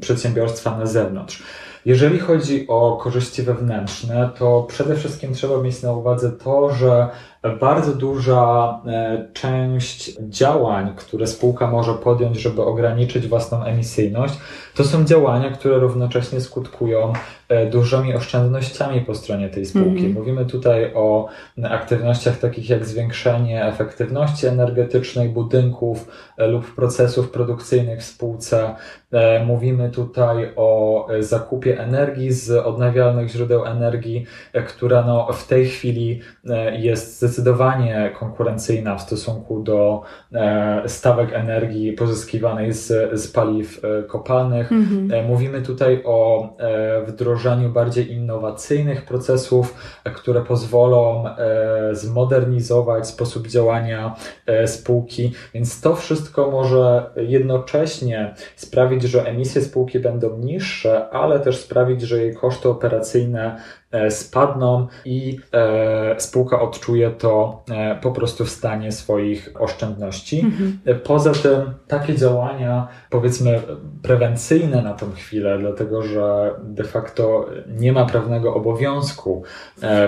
[0.00, 1.42] przedsiębiorstwa na zewnątrz.
[1.84, 7.08] Jeżeli chodzi o korzyści wewnętrzne, to przede wszystkim trzeba mieć na uwadze to, że
[7.50, 14.34] bardzo duża e, część działań, które spółka może podjąć, żeby ograniczyć własną emisyjność,
[14.74, 17.12] to są działania, które równocześnie skutkują
[17.48, 19.98] e, dużymi oszczędnościami po stronie tej spółki.
[19.98, 20.14] Mm -hmm.
[20.14, 21.28] Mówimy tutaj o
[21.64, 28.74] aktywnościach takich jak zwiększenie efektywności energetycznej budynków e, lub procesów produkcyjnych w spółce.
[29.46, 34.26] Mówimy tutaj o zakupie energii z odnawialnych źródeł energii,
[34.68, 36.20] która no w tej chwili
[36.72, 37.31] jest zdecydowanie
[38.20, 44.72] konkurencyjna w stosunku do e, stawek energii pozyskiwanej z, z paliw e, kopalnych.
[44.72, 45.26] Mhm.
[45.26, 46.48] Mówimy tutaj o
[47.06, 51.24] wdrożeniu bardziej innowacyjnych procesów, które pozwolą
[51.92, 54.14] zmodernizować sposób działania
[54.66, 62.02] spółki, więc to wszystko może jednocześnie sprawić, że emisje spółki będą niższe, ale też sprawić,
[62.02, 63.56] że jej koszty operacyjne E,
[64.10, 70.40] spadną i e, spółka odczuje to e, po prostu w stanie swoich oszczędności.
[70.40, 70.78] Mhm.
[71.04, 73.60] Poza tym takie działania, powiedzmy,
[74.02, 79.42] prewencyjne na tą chwilę, dlatego że de facto nie ma prawnego obowiązku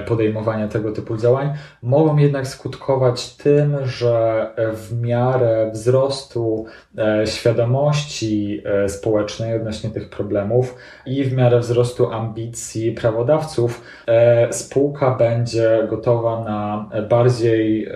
[0.07, 6.67] podejmowania tego typu działań, mogą jednak skutkować tym, że w miarę wzrostu
[7.25, 10.75] świadomości społecznej odnośnie tych problemów
[11.07, 17.91] i w miarę wzrostu ambicji prawodawców, E, spółka będzie gotowa na bardziej e,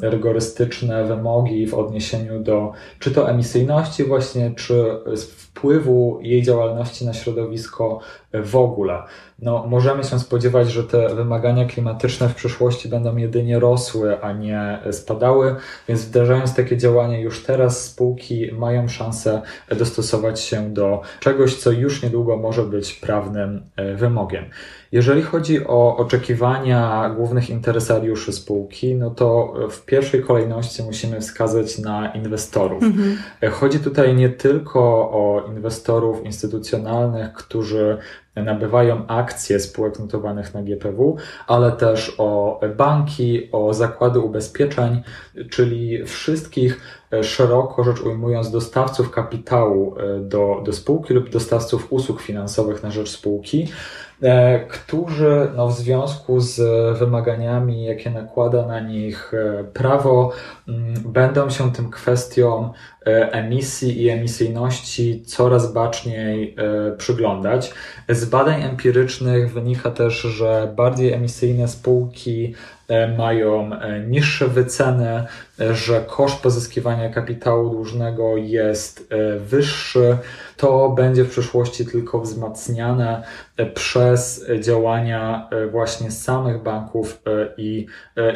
[0.00, 4.74] rygorystyczne wymogi w odniesieniu do czy to emisyjności właśnie, czy
[5.54, 8.00] wpływu jej działalności na środowisko
[8.32, 9.02] w ogóle.
[9.38, 14.78] No, możemy się spodziewać, że te wymagania klimatyczne w przyszłości będą jedynie rosły, a nie
[14.90, 15.56] spadały,
[15.88, 19.42] więc wdrażając takie działania już teraz, spółki mają szansę
[19.78, 24.44] dostosować się do czegoś, co już niedługo może być prawnym e, wymogiem.
[24.92, 32.12] Jeżeli chodzi o oczekiwania głównych interesariuszy spółki, no to w pierwszej kolejności musimy wskazać na
[32.12, 32.82] inwestorów.
[32.82, 33.16] Mhm.
[33.52, 37.98] Chodzi tutaj nie tylko o inwestorów instytucjonalnych, którzy
[38.36, 45.02] nabywają akcje spółek notowanych na GPW, ale też o banki, o zakłady ubezpieczeń,
[45.50, 46.80] czyli wszystkich
[47.12, 52.90] e, szeroko rzecz ujmując dostawców kapitału e, do, do spółki lub dostawców usług finansowych na
[52.90, 53.68] rzecz spółki,
[54.22, 56.58] e, którzy no, w związku z
[56.98, 59.32] wymaganiami, jakie nakłada na nich
[59.72, 60.32] prawo,
[61.04, 62.72] będą się tym kwestiom
[63.06, 66.56] emisji i emisyjności coraz baczniej
[66.98, 67.72] przyglądać.
[68.08, 72.54] Z badań empirycznych wynika też, że bardziej emisyjne spółki
[72.88, 75.24] e, mają e, niższe wyceny,
[75.60, 80.16] e, że koszt pozyskiwania kapitału dłużnego jest wyższy.
[80.56, 83.22] To będzie w przyszłości tylko wzmacniane
[83.74, 87.22] przez działania właśnie samych banków
[87.56, 87.86] i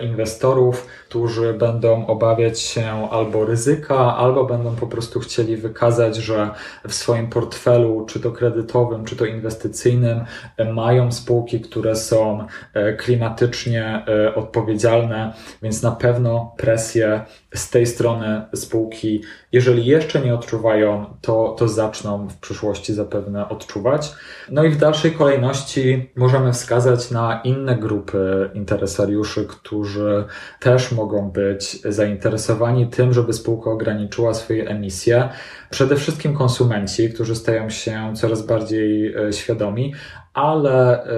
[0.03, 6.51] inwestorów, którzy będą obawiać się albo ryzyka, albo będą po prostu chcieli wykazać, że
[6.89, 10.25] w swoim portfelu, czy to kredytowym, czy to inwestycyjnym,
[10.73, 12.47] mają spółki, które są
[12.99, 17.21] klimatycznie odpowiedzialne, więc na pewno presję
[17.55, 24.13] z tej strony spółki, jeżeli jeszcze nie odczuwają, to, to zaczną w przyszłości zapewne odczuwać.
[24.51, 30.25] No i w dalszej kolejności możemy wskazać na inne grupy interesariuszy, którzy
[30.61, 35.29] też mogą być zainteresowani tym, żeby spółka ograniczyła swoje emisje.
[35.71, 39.95] Przede wszystkim konsumenci, którzy stają się coraz bardziej e, świadomi,
[40.35, 41.09] ale e,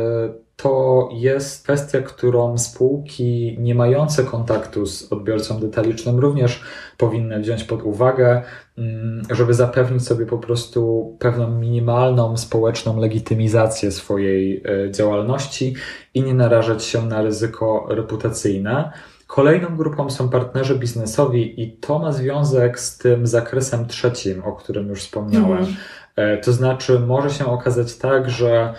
[0.62, 6.62] to jest kwestia, którą spółki nie mające kontaktu z odbiorcą detalicznym również
[6.96, 8.42] powinny wziąć pod uwagę,
[8.78, 15.74] mm, żeby zapewnić sobie po prostu pewną minimalną społeczną legitymizację swojej e, działalności
[16.14, 18.92] i nie narażać się na ryzyko reputacyjne.
[19.30, 24.88] Kolejną grupą są partnerzy biznesowi i to ma związek z tym zakresem trzecim, o którym
[24.88, 25.58] już wspomniałem.
[25.58, 25.76] Mhm.
[26.16, 28.74] E, to znaczy, może się okazać tak, że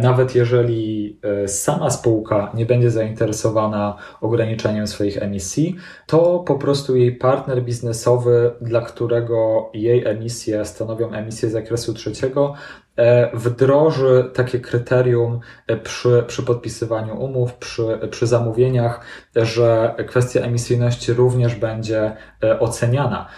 [0.00, 7.16] nawet jeżeli e, sama spółka nie będzie zainteresowana ograniczeniem swoich emisji, to po prostu jej
[7.16, 12.54] partner biznesowy, dla którego jej emisje stanowią emisje z zakresu trzeciego,
[13.00, 19.00] E, wdroży takie kryterium e, przy, przy podpisywaniu umów, przy, przy zamówieniach,
[19.36, 23.28] że kwestia emisyjności również będzie e, oceniana.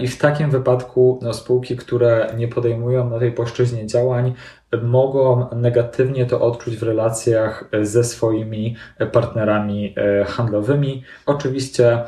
[0.00, 4.34] I w takim wypadku no, spółki, które nie podejmują na tej płaszczyźnie działań,
[4.82, 8.76] mogą negatywnie to odczuć w relacjach ze swoimi
[9.12, 9.94] partnerami
[10.26, 11.02] handlowymi.
[11.26, 12.02] Oczywiście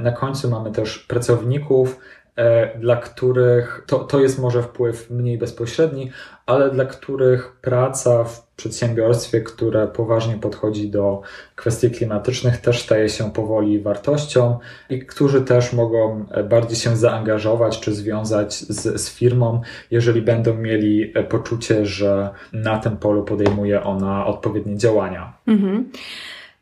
[0.00, 1.98] na końcu mamy też pracowników,
[2.36, 6.10] E, dla których to, to jest może wpływ mniej bezpośredni,
[6.46, 11.22] ale dla których praca w przedsiębiorstwie, które poważnie podchodzi do
[11.54, 14.58] kwestii klimatycznych, też staje się powoli wartością
[14.90, 19.60] i którzy też mogą bardziej się zaangażować czy związać z, z firmą,
[19.90, 25.32] jeżeli będą mieli poczucie, że na tym polu podejmuje ona odpowiednie działania.
[25.46, 25.90] Mhm.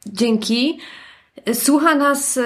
[0.06, 0.78] Dzięki.
[1.52, 2.42] Słucha nas e,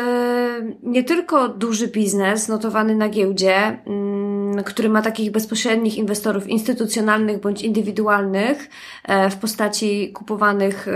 [0.82, 7.62] nie tylko duży biznes notowany na giełdzie, mm, który ma takich bezpośrednich inwestorów instytucjonalnych bądź
[7.62, 8.68] indywidualnych
[9.05, 10.86] e, w postaci kupowanych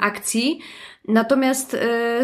[0.00, 0.58] akcji.
[1.08, 1.76] Natomiast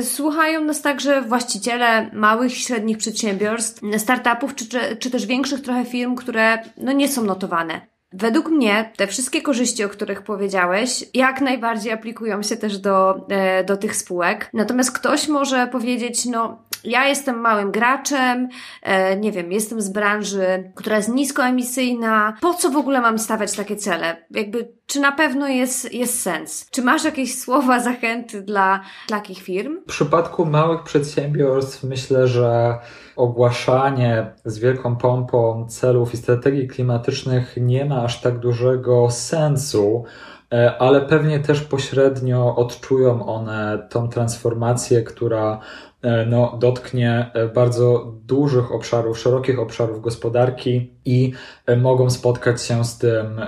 [0.02, 5.84] słuchają nas także właściciele małych i średnich przedsiębiorstw, startupów czy, czy, czy też większych trochę
[5.84, 7.91] firm, które no, nie są notowane.
[8.12, 13.64] Według mnie te wszystkie korzyści, o których powiedziałeś, jak najbardziej aplikują się też do, e,
[13.64, 14.50] do tych spółek.
[14.52, 18.48] Natomiast ktoś może powiedzieć, no, ja jestem małym graczem,
[18.82, 22.36] e, nie wiem, jestem z branży, która jest niskoemisyjna.
[22.40, 24.26] Po co w ogóle mam stawiać takie cele?
[24.30, 26.66] Jakby, czy na pewno jest, jest sens?
[26.70, 29.80] Czy masz jakieś słowa zachęty dla takich firm?
[29.80, 32.78] W przypadku małych przedsiębiorstw myślę, że
[33.16, 40.04] ogłaszanie z wielką pompą celów i strategii klimatycznych nie ma aż tak dużego sensu,
[40.52, 45.60] e, ale pewnie też pośrednio odczują one tą transformację, która
[46.26, 51.32] no, dotknie e, bardzo dużych obszarów, szerokich obszarów gospodarki i
[51.66, 53.40] e, mogą spotkać się z tym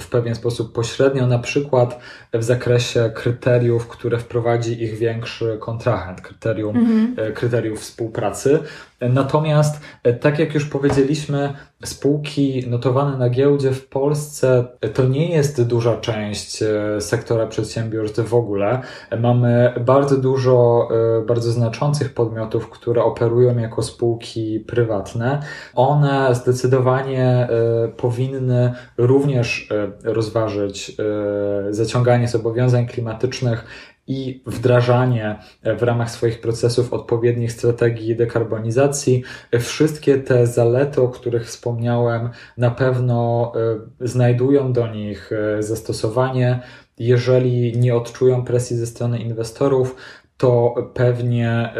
[0.00, 2.00] w pewien sposób pośrednio, na przykład
[2.34, 7.34] w zakresie kryteriów, które wprowadzi ich większy kontrahent, kryterium, mhm.
[7.34, 8.58] kryteriów współpracy.
[9.00, 9.80] Natomiast,
[10.20, 16.64] tak jak już powiedzieliśmy, spółki notowane na giełdzie w Polsce to nie jest duża część
[17.00, 18.80] sektora przedsiębiorstw w ogóle.
[19.18, 20.88] Mamy bardzo dużo,
[21.26, 25.42] bardzo znaczących podmiotów, które operują jako spółki prywatne,
[25.74, 27.48] one zdecydowanie e,
[27.88, 29.68] powinny również
[30.04, 33.64] e, rozważyć e, zaciąganie zobowiązań klimatycznych
[34.06, 35.38] i wdrażanie
[35.78, 39.22] w ramach swoich procesów odpowiednich strategii dekarbonizacji.
[39.60, 43.52] Wszystkie te zalety, o których wspomniałem, na pewno
[44.00, 45.30] znajdują do nich
[45.60, 46.60] zastosowanie.
[46.98, 49.96] Jeżeli nie odczują presji ze strony inwestorów,
[50.38, 51.72] to pewnie e,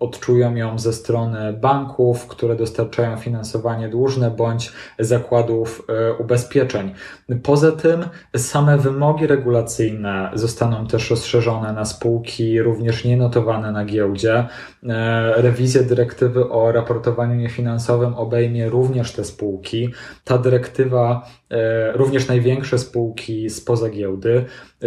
[0.00, 6.94] odczują ją ze strony banków, które dostarczają finansowanie dłużne bądź zakładów e, ubezpieczeń.
[7.42, 8.04] Poza tym
[8.36, 14.46] same wymogi regulacyjne zostaną też rozszerzone na spółki również nienotowane na giełdzie.
[14.88, 19.92] E, rewizja dyrektywy o raportowaniu niefinansowym obejmie również te spółki.
[20.24, 21.26] Ta dyrektywa
[21.94, 24.44] również największe spółki spoza giełdy.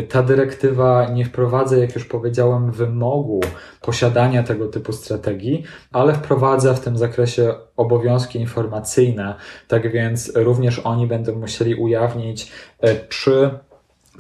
[0.09, 3.39] Ta dyrektywa nie wprowadza, jak już powiedziałem, wymogu
[3.81, 9.35] posiadania tego typu strategii, ale wprowadza w tym zakresie obowiązki informacyjne.
[9.67, 13.49] Tak więc również oni będą musieli ujawnić, e, czy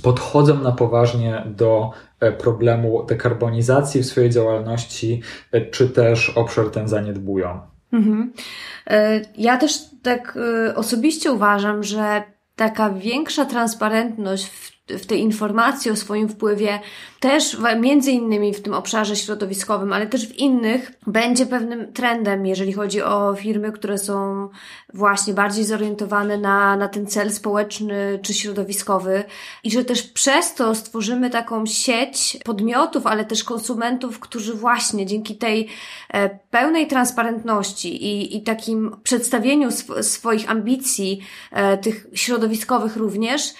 [0.03, 5.21] podchodzą na poważnie do e, problemu dekarbonizacji w swojej działalności,
[5.51, 7.68] e, czy też obszar ten zaniedbują.
[7.93, 8.33] Mhm.
[9.37, 10.37] Ja też tak
[10.75, 12.23] osobiście uważam, że
[12.55, 16.79] taka większa transparentność w w tej informacji o swoim wpływie,
[17.19, 22.73] też między innymi w tym obszarze środowiskowym, ale też w innych, będzie pewnym trendem, jeżeli
[22.73, 24.49] chodzi o firmy, które są
[24.93, 29.23] właśnie bardziej zorientowane na, na ten cel społeczny czy środowiskowy.
[29.63, 35.37] I że też przez to stworzymy taką sieć podmiotów, ale też konsumentów, którzy właśnie dzięki
[35.37, 35.67] tej
[36.13, 41.21] e, pełnej transparentności i, i takim przedstawieniu sw swoich ambicji,
[41.51, 43.53] e, tych środowiskowych również,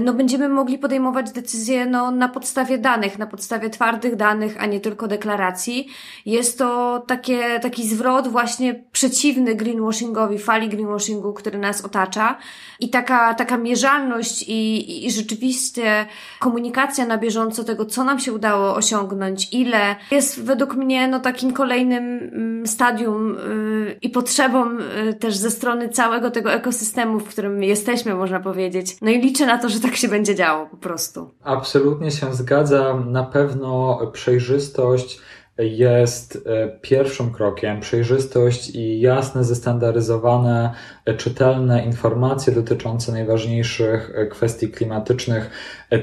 [0.00, 4.80] no będziemy mogli podejmować decyzje no, na podstawie danych, na podstawie twardych danych, a nie
[4.80, 5.88] tylko deklaracji.
[6.26, 12.38] Jest to takie, taki zwrot właśnie przeciwny greenwashingowi, fali greenwashingu, który nas otacza
[12.80, 16.06] i taka, taka mierzalność i, i rzeczywiście
[16.38, 21.52] komunikacja na bieżąco tego, co nam się udało osiągnąć, ile jest według mnie no, takim
[21.52, 27.62] kolejnym mm, stadium yy, i potrzebą yy, też ze strony całego tego ekosystemu, w którym
[27.62, 28.96] jesteśmy, można powiedzieć.
[29.02, 31.30] No i liczę na to, że tak się będzie działo po prostu.
[31.42, 33.12] Absolutnie się zgadzam.
[33.12, 35.20] Na pewno przejrzystość
[35.58, 37.80] jest e, pierwszym krokiem.
[37.80, 45.50] Przejrzystość i jasne, zestandaryzowane, e, czytelne informacje dotyczące najważniejszych e, kwestii klimatycznych,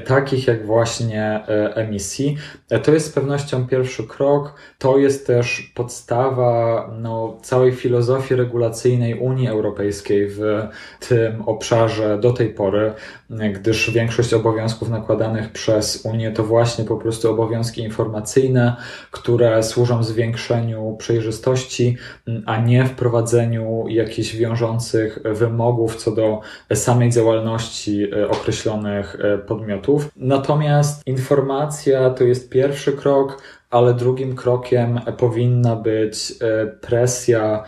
[0.04, 2.36] takich jak właśnie emisji.
[2.82, 4.54] To jest z pewnością pierwszy krok.
[4.78, 10.40] To jest też podstawa no, całej filozofii regulacyjnej Unii Europejskiej w
[11.08, 12.92] tym obszarze do tej pory,
[13.30, 18.76] gdyż większość obowiązków nakładanych przez Unię to właśnie po prostu obowiązki informacyjne,
[19.10, 21.96] które służą zwiększeniu przejrzystości,
[22.46, 26.40] a nie wprowadzeniu jakichś wiążących wymogów co do
[26.74, 29.38] samej działalności e, określonych e,
[30.16, 37.64] Natomiast informacja to jest pierwszy krok, ale drugim krokiem powinna być e, presja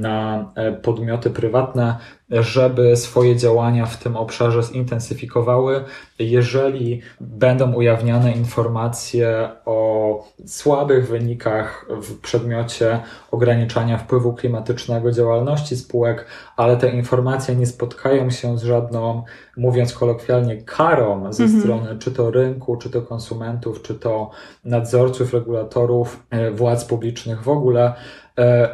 [0.00, 0.52] na
[0.82, 1.96] podmioty prywatne,
[2.30, 5.84] żeby swoje działania w tym obszarze zintensyfikowały.
[6.18, 13.00] Jeżeli będą ujawniane informacje o słabych wynikach w przedmiocie
[13.30, 16.26] ograniczania wpływu klimatycznego działalności spółek,
[16.56, 19.22] ale te informacje nie spotkają się z żadną,
[19.56, 21.62] mówiąc kolokwialnie, karą ze mhm.
[21.62, 24.30] strony czy to rynku, czy to konsumentów, czy to
[24.64, 27.94] nadzorców, regulatorów, e, władz publicznych w ogóle,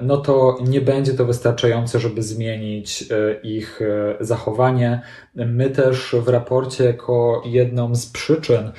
[0.02, 5.02] no to nie będzie to wystarczające, żeby zmienić e, ich e, zachowanie.
[5.34, 8.72] My też w raporcie, jako jedną z przyczyn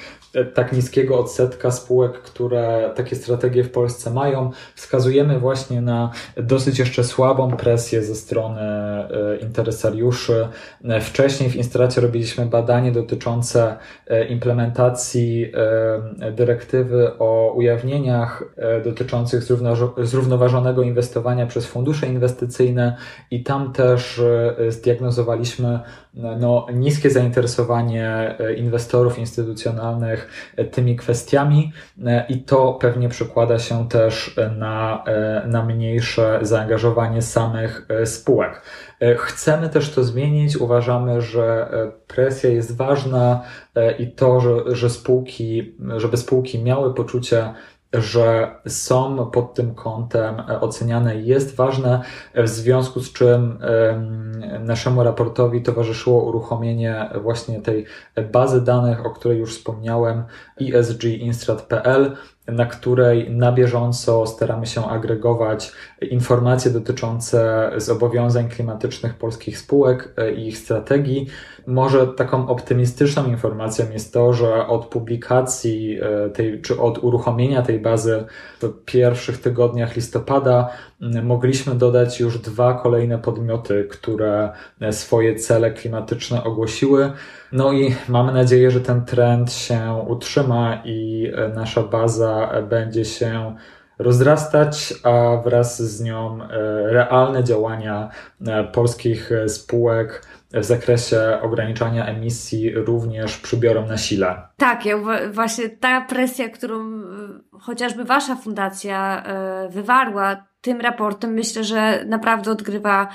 [0.54, 7.04] tak niskiego odsetka spółek, które takie strategie w Polsce mają, wskazujemy właśnie na dosyć jeszcze
[7.04, 9.08] słabą presję ze strony e,
[9.42, 10.48] interesariuszy.
[11.02, 13.78] Wcześniej w Instracie robiliśmy badanie dotyczące
[14.08, 15.52] e, implementacji
[16.20, 18.44] e, dyrektywy o ujawnieniach
[18.84, 19.44] dotyczących
[19.98, 22.98] zrównoważonego inwestowania przez fundusze inwestycyjne
[23.32, 24.22] i tam też
[24.70, 25.80] zdiagnozowaliśmy
[26.14, 30.25] no, niskie zainteresowanie inwestorów instytucjonalnych
[30.72, 31.72] tymi kwestiami
[32.06, 38.62] e, i to pewnie przekłada się też na, e, na mniejsze zaangażowanie samych e, spółek.
[39.18, 40.58] Chcemy też to zmienić.
[40.58, 41.70] Uważamy, że
[42.08, 43.44] presja jest ważna
[44.00, 47.54] i to, że, że spółki, żeby spółki miały poczucie
[48.02, 51.16] że są pod tym kątem oceniane.
[51.16, 52.02] Jest ważne,
[52.36, 53.60] w związku z czym
[54.60, 57.86] naszemu raportowi towarzyszyło uruchomienie właśnie tej
[58.32, 60.24] bazy danych, o której już wspomniałem,
[60.74, 62.16] esginstrat.pl,
[62.48, 65.72] na której na bieżąco staramy się agregować
[66.02, 71.28] informacje dotyczące zobowiązań klimatycznych polskich spółek e, i ich strategii.
[71.68, 77.80] Może taką optymistyczną informacją jest to, że od publikacji e, tej, czy od uruchomienia tej
[77.80, 78.26] bazy
[78.62, 80.70] w pierwszych tygodniach listopada
[81.00, 87.12] mogliśmy dodać już dwa kolejne podmioty, które e, swoje cele klimatyczne ogłosiły.
[87.52, 93.56] No i mamy nadzieję, że ten trend się utrzyma i nasza baza będzie się
[94.00, 96.48] rozrastać, a wraz z nią e,
[96.94, 98.10] realne działania
[98.48, 104.42] e, polskich spółek w zakresie ograniczania emisji również przybiorą na sile.
[104.58, 104.98] Tak, ja
[105.32, 107.02] właśnie ta presja, którą e,
[107.60, 109.24] chociażby Wasza fundacja
[109.70, 113.08] wywarła, tym raportem myślę, że naprawdę odgrywa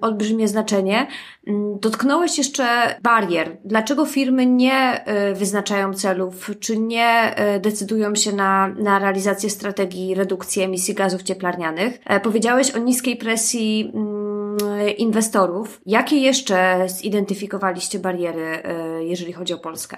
[0.00, 1.06] olbrzymie znaczenie.
[1.46, 2.64] Mm, dotknąłeś jeszcze
[3.02, 3.56] barier.
[3.64, 10.14] Dlaczego firmy nie e, wyznaczają celów, czy nie e, decydują się na, na realizację strategii
[10.14, 11.98] redukcji emisji gazów cieplarnianych?
[12.06, 14.58] E, powiedziałeś o niskiej presji mm,
[14.96, 15.80] inwestorów.
[15.86, 18.62] Jakie jeszcze zidentyfikowaliście bariery,
[19.00, 19.96] jeżeli chodzi o Polskę?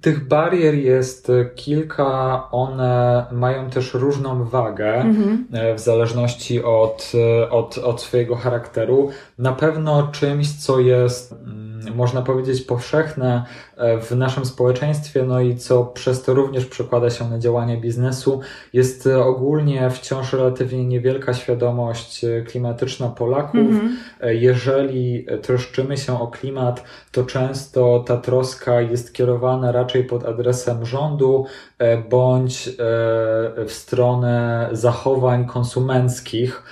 [0.00, 2.42] Tych barier jest kilka.
[2.50, 5.46] One mają też różną wagę mhm.
[5.76, 6.17] w zależności
[6.64, 7.12] od,
[7.50, 9.10] od, od swojego charakteru.
[9.38, 13.44] Na pewno czymś, co jest, mm, można powiedzieć, powszechne
[13.76, 18.40] e, w naszym społeczeństwie, no i co przez to również przekłada się na działanie biznesu,
[18.72, 23.54] jest e, ogólnie wciąż relatywnie niewielka świadomość e, klimatyczna Polaków.
[23.54, 24.26] Mm -hmm.
[24.28, 31.46] Jeżeli troszczymy się o klimat, to często ta troska jest kierowana raczej pod adresem rządu
[32.10, 32.70] bądź
[33.66, 36.62] w stronę zachowań konsumenckich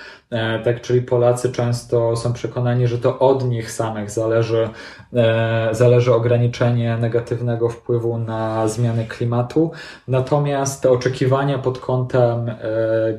[0.63, 4.69] tak, czyli Polacy często są przekonani, że to od nich samych zależy,
[5.13, 9.71] e, zależy ograniczenie negatywnego wpływu na zmiany klimatu.
[10.07, 12.55] Natomiast te oczekiwania pod kątem e,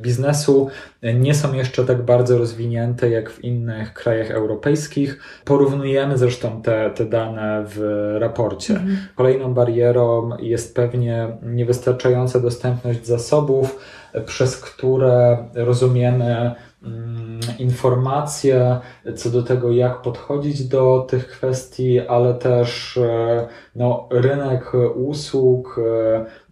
[0.01, 0.69] biznesu
[1.03, 5.19] nie są jeszcze tak bardzo rozwinięte jak w innych krajach europejskich.
[5.45, 7.79] Porównujemy zresztą te, te dane w
[8.19, 8.73] raporcie.
[8.73, 8.97] Mhm.
[9.15, 13.79] Kolejną barierą jest pewnie niewystarczająca dostępność zasobów
[14.25, 16.55] przez które rozumiemy
[17.59, 18.79] informacje
[19.15, 22.99] co do tego, jak podchodzić do tych kwestii, ale też
[23.75, 25.79] no, rynek usług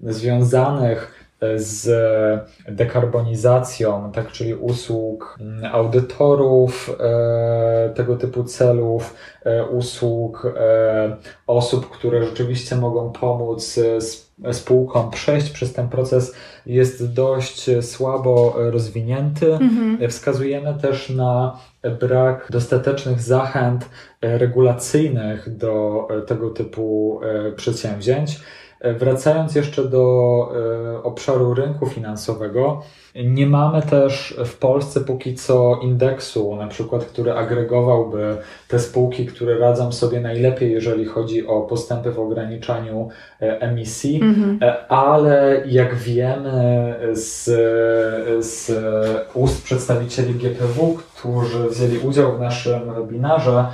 [0.02, 1.90] związanych z
[2.68, 9.16] dekarbonizacją, tak, czyli usług mm, audytorów e, tego typu celów,
[9.46, 11.18] e, usług e,
[11.48, 13.80] osób, które rzeczywiście mogą pomóc
[14.52, 16.36] spółkom przejść przez ten proces
[16.66, 19.54] jest dość słabo rozwinięty.
[19.54, 20.10] Mhm.
[20.10, 21.60] Wskazujemy też na
[22.00, 23.90] brak dostatecznych zachęt
[24.22, 27.20] regulacyjnych do tego typu
[27.56, 28.40] przedsięwzięć.
[28.80, 30.50] E, wracając jeszcze do
[30.96, 32.82] e, obszaru rynku finansowego,
[33.16, 39.58] nie mamy też w Polsce póki co indeksu, na przykład, który agregowałby te spółki, które
[39.58, 43.10] radzą sobie najlepiej, jeżeli chodzi o postępy w ograniczaniu
[43.42, 44.74] e, emisji, -hmm.
[44.90, 47.46] ale jak wiemy z,
[48.46, 48.72] z
[49.34, 53.66] ust przedstawicieli GPW, którzy wzięli udział w naszym webinarze,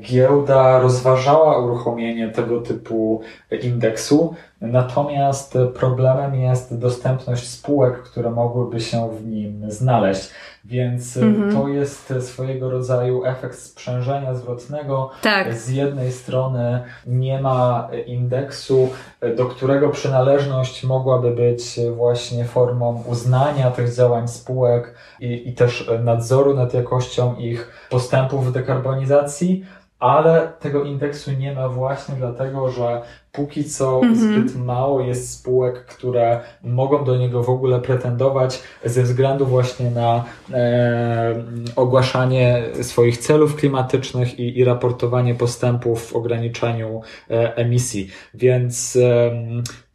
[0.00, 3.20] giełda rozważała uruchomienie tego typu
[3.50, 10.30] indeksu, natomiast problemem jest dostępność spółek, które mogłyby się w nim znaleźć.
[10.64, 11.56] Więc mhm.
[11.56, 15.10] to jest swojego rodzaju efekt sprzężenia zwrotnego.
[15.22, 15.54] Tak.
[15.54, 18.88] Z jednej strony nie ma indeksu,
[19.36, 26.54] do którego przynależność mogłaby być właśnie formą uznania tych działań spółek i, i też nadzoru
[26.54, 29.64] nad jakością ich postępów w dekarbonizacji,
[29.98, 33.02] ale tego indeksu nie ma właśnie dlatego, że
[33.38, 34.18] póki co mm -hmm.
[34.18, 40.24] zbyt mało jest spółek, które mogą do niego w ogóle pretendować ze względu właśnie na
[40.52, 41.44] e,
[41.76, 48.10] ogłaszanie swoich celów klimatycznych i, i raportowanie postępów w ograniczaniu e, emisji.
[48.34, 49.30] Więc e,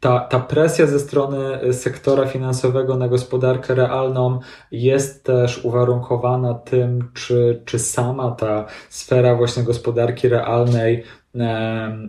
[0.00, 4.40] ta, ta presja ze strony sektora finansowego na gospodarkę realną
[4.70, 11.04] jest też uwarunkowana tym, czy, czy sama ta sfera właśnie gospodarki realnej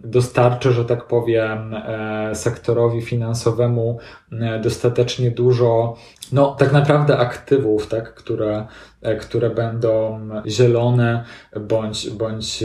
[0.04, 3.98] dostarczy, że tak powiem, e, sektorowi finansowemu
[4.32, 5.96] e, dostatecznie dużo,
[6.32, 8.68] no tak naprawdę aktywów, tak, które,
[9.02, 11.24] e, które będą zielone
[11.60, 12.64] bądź, bądź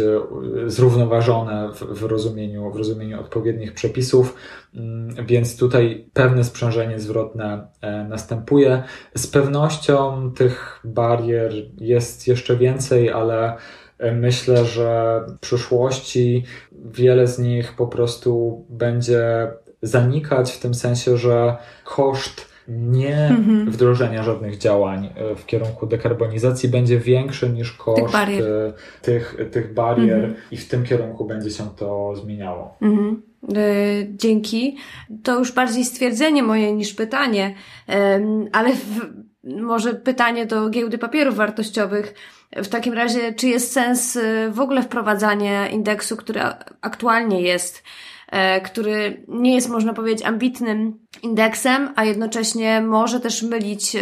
[0.66, 4.34] zrównoważone w, w, rozumieniu, w rozumieniu odpowiednich przepisów,
[4.74, 7.66] mm, więc tutaj pewne sprzężenie zwrotne
[8.08, 8.82] następuje.
[9.14, 13.56] Z pewnością tych barier jest jeszcze więcej, ale
[14.12, 19.48] Myślę, że w przyszłości wiele z nich po prostu będzie
[19.82, 23.70] zanikać w tym sensie, że koszt nie mhm.
[23.70, 28.72] wdrożenia żadnych działań e, w kierunku dekarbonizacji będzie większy niż koszt tych barier, e,
[29.03, 30.34] tych, tych barier mhm.
[30.51, 32.76] i w tym kierunku będzie się to zmieniało.
[32.82, 33.22] Mhm.
[33.48, 33.62] E,
[34.11, 34.76] dzięki.
[35.22, 37.55] To już bardziej stwierdzenie moje niż pytanie,
[38.53, 38.70] ale
[39.45, 42.14] może pytanie do giełdy papierów wartościowych.
[42.57, 46.41] W takim razie, czy jest sens y, w ogóle wprowadzania indeksu, który
[46.80, 47.82] aktualnie jest,
[48.28, 54.00] e, który nie jest, można powiedzieć, ambitnym indeksem, a jednocześnie może też mylić e,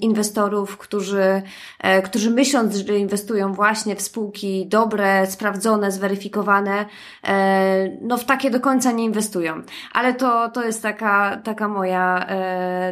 [0.00, 1.42] inwestorów, którzy,
[1.80, 6.86] e, którzy myśląc, że inwestują właśnie w spółki dobre, sprawdzone, zweryfikowane,
[7.24, 9.62] e, no w takie do końca nie inwestują.
[9.92, 12.26] Ale to, to jest taka, taka moja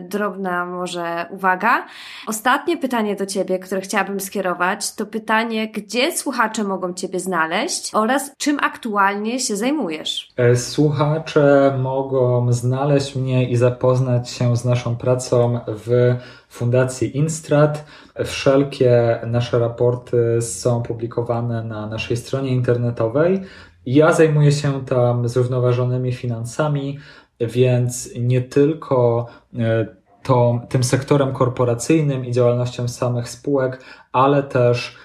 [0.00, 1.86] drobna może uwaga.
[2.26, 8.32] Ostatnie pytanie do Ciebie, które chciałabym skierować, to pytanie, gdzie słuchacze mogą Ciebie znaleźć oraz
[8.38, 10.28] czym aktualnie się zajmujesz?
[10.54, 16.16] Słuchacze mogą znaleźć mnie i zapoznać się z naszą pracą w
[16.48, 17.84] Fundacji Instrat.
[18.24, 23.40] Wszelkie nasze raporty są publikowane na naszej stronie internetowej.
[23.86, 26.98] Ja zajmuję się tam zrównoważonymi finansami,
[27.40, 29.26] więc nie tylko
[29.58, 29.86] e,
[30.22, 34.96] to, tym sektorem korporacyjnym i działalnością samych spółek, ale też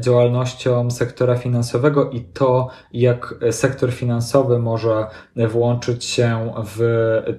[0.00, 5.06] działalnością sektora finansowego i to, jak sektor finansowy może
[5.36, 6.80] włączyć się w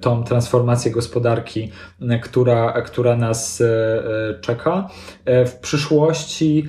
[0.00, 1.70] tą transformację gospodarki,
[2.22, 3.64] która, która nas e,
[4.40, 4.88] czeka.
[5.24, 6.68] E, w przyszłości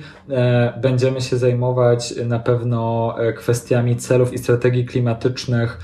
[0.82, 5.78] będziemy się zajmować na pewno kwestiami celów i strategii klimatycznych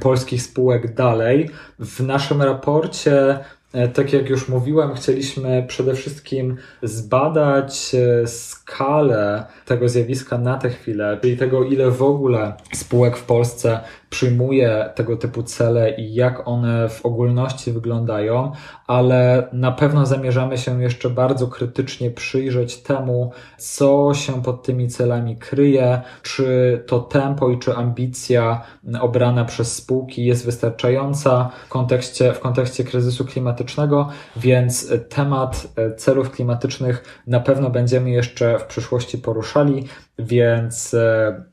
[0.00, 1.50] polskich spółek dalej.
[1.78, 3.44] W naszym raporcie E,
[3.94, 11.18] tak jak już mówiłem, chcieliśmy przede wszystkim zbadać e, skalę tego zjawiska na tę chwilę,
[11.22, 13.80] czyli tego, ile w ogóle spółek w Polsce
[14.14, 18.52] przyjmuje tego typu cele i jak one w ogólności wyglądają,
[18.86, 25.36] ale na pewno zamierzamy się jeszcze bardzo krytycznie przyjrzeć temu, co się pod tymi celami
[25.36, 28.60] kryje, czy to tempo i czy ambicja
[29.00, 37.22] obrana przez spółki jest wystarczająca w kontekście, w kontekście kryzysu klimatycznego więc temat celów klimatycznych
[37.26, 39.84] na pewno będziemy jeszcze w przyszłości poruszali,
[40.18, 40.96] więc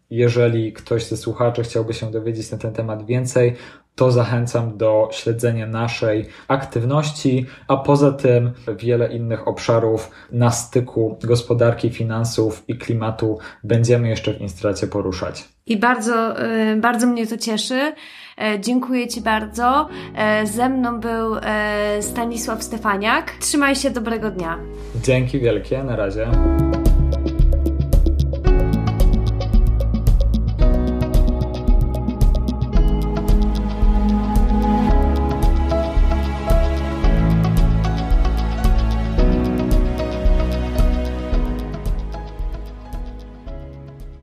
[0.09, 3.55] jeżeli ktoś ze słuchaczy chciałby się dowiedzieć na ten temat więcej,
[3.95, 11.89] to zachęcam do śledzenia naszej aktywności, a poza tym wiele innych obszarów na styku gospodarki,
[11.89, 15.49] finansów i klimatu będziemy jeszcze w Instracie poruszać.
[15.65, 17.93] I bardzo, y, bardzo mnie to cieszy.
[18.37, 19.89] E, dziękuję Ci bardzo.
[20.15, 23.31] E, ze mną był e, Stanisław Stefaniak.
[23.39, 24.57] Trzymaj się, dobrego dnia.
[25.03, 26.27] Dzięki wielkie, na razie.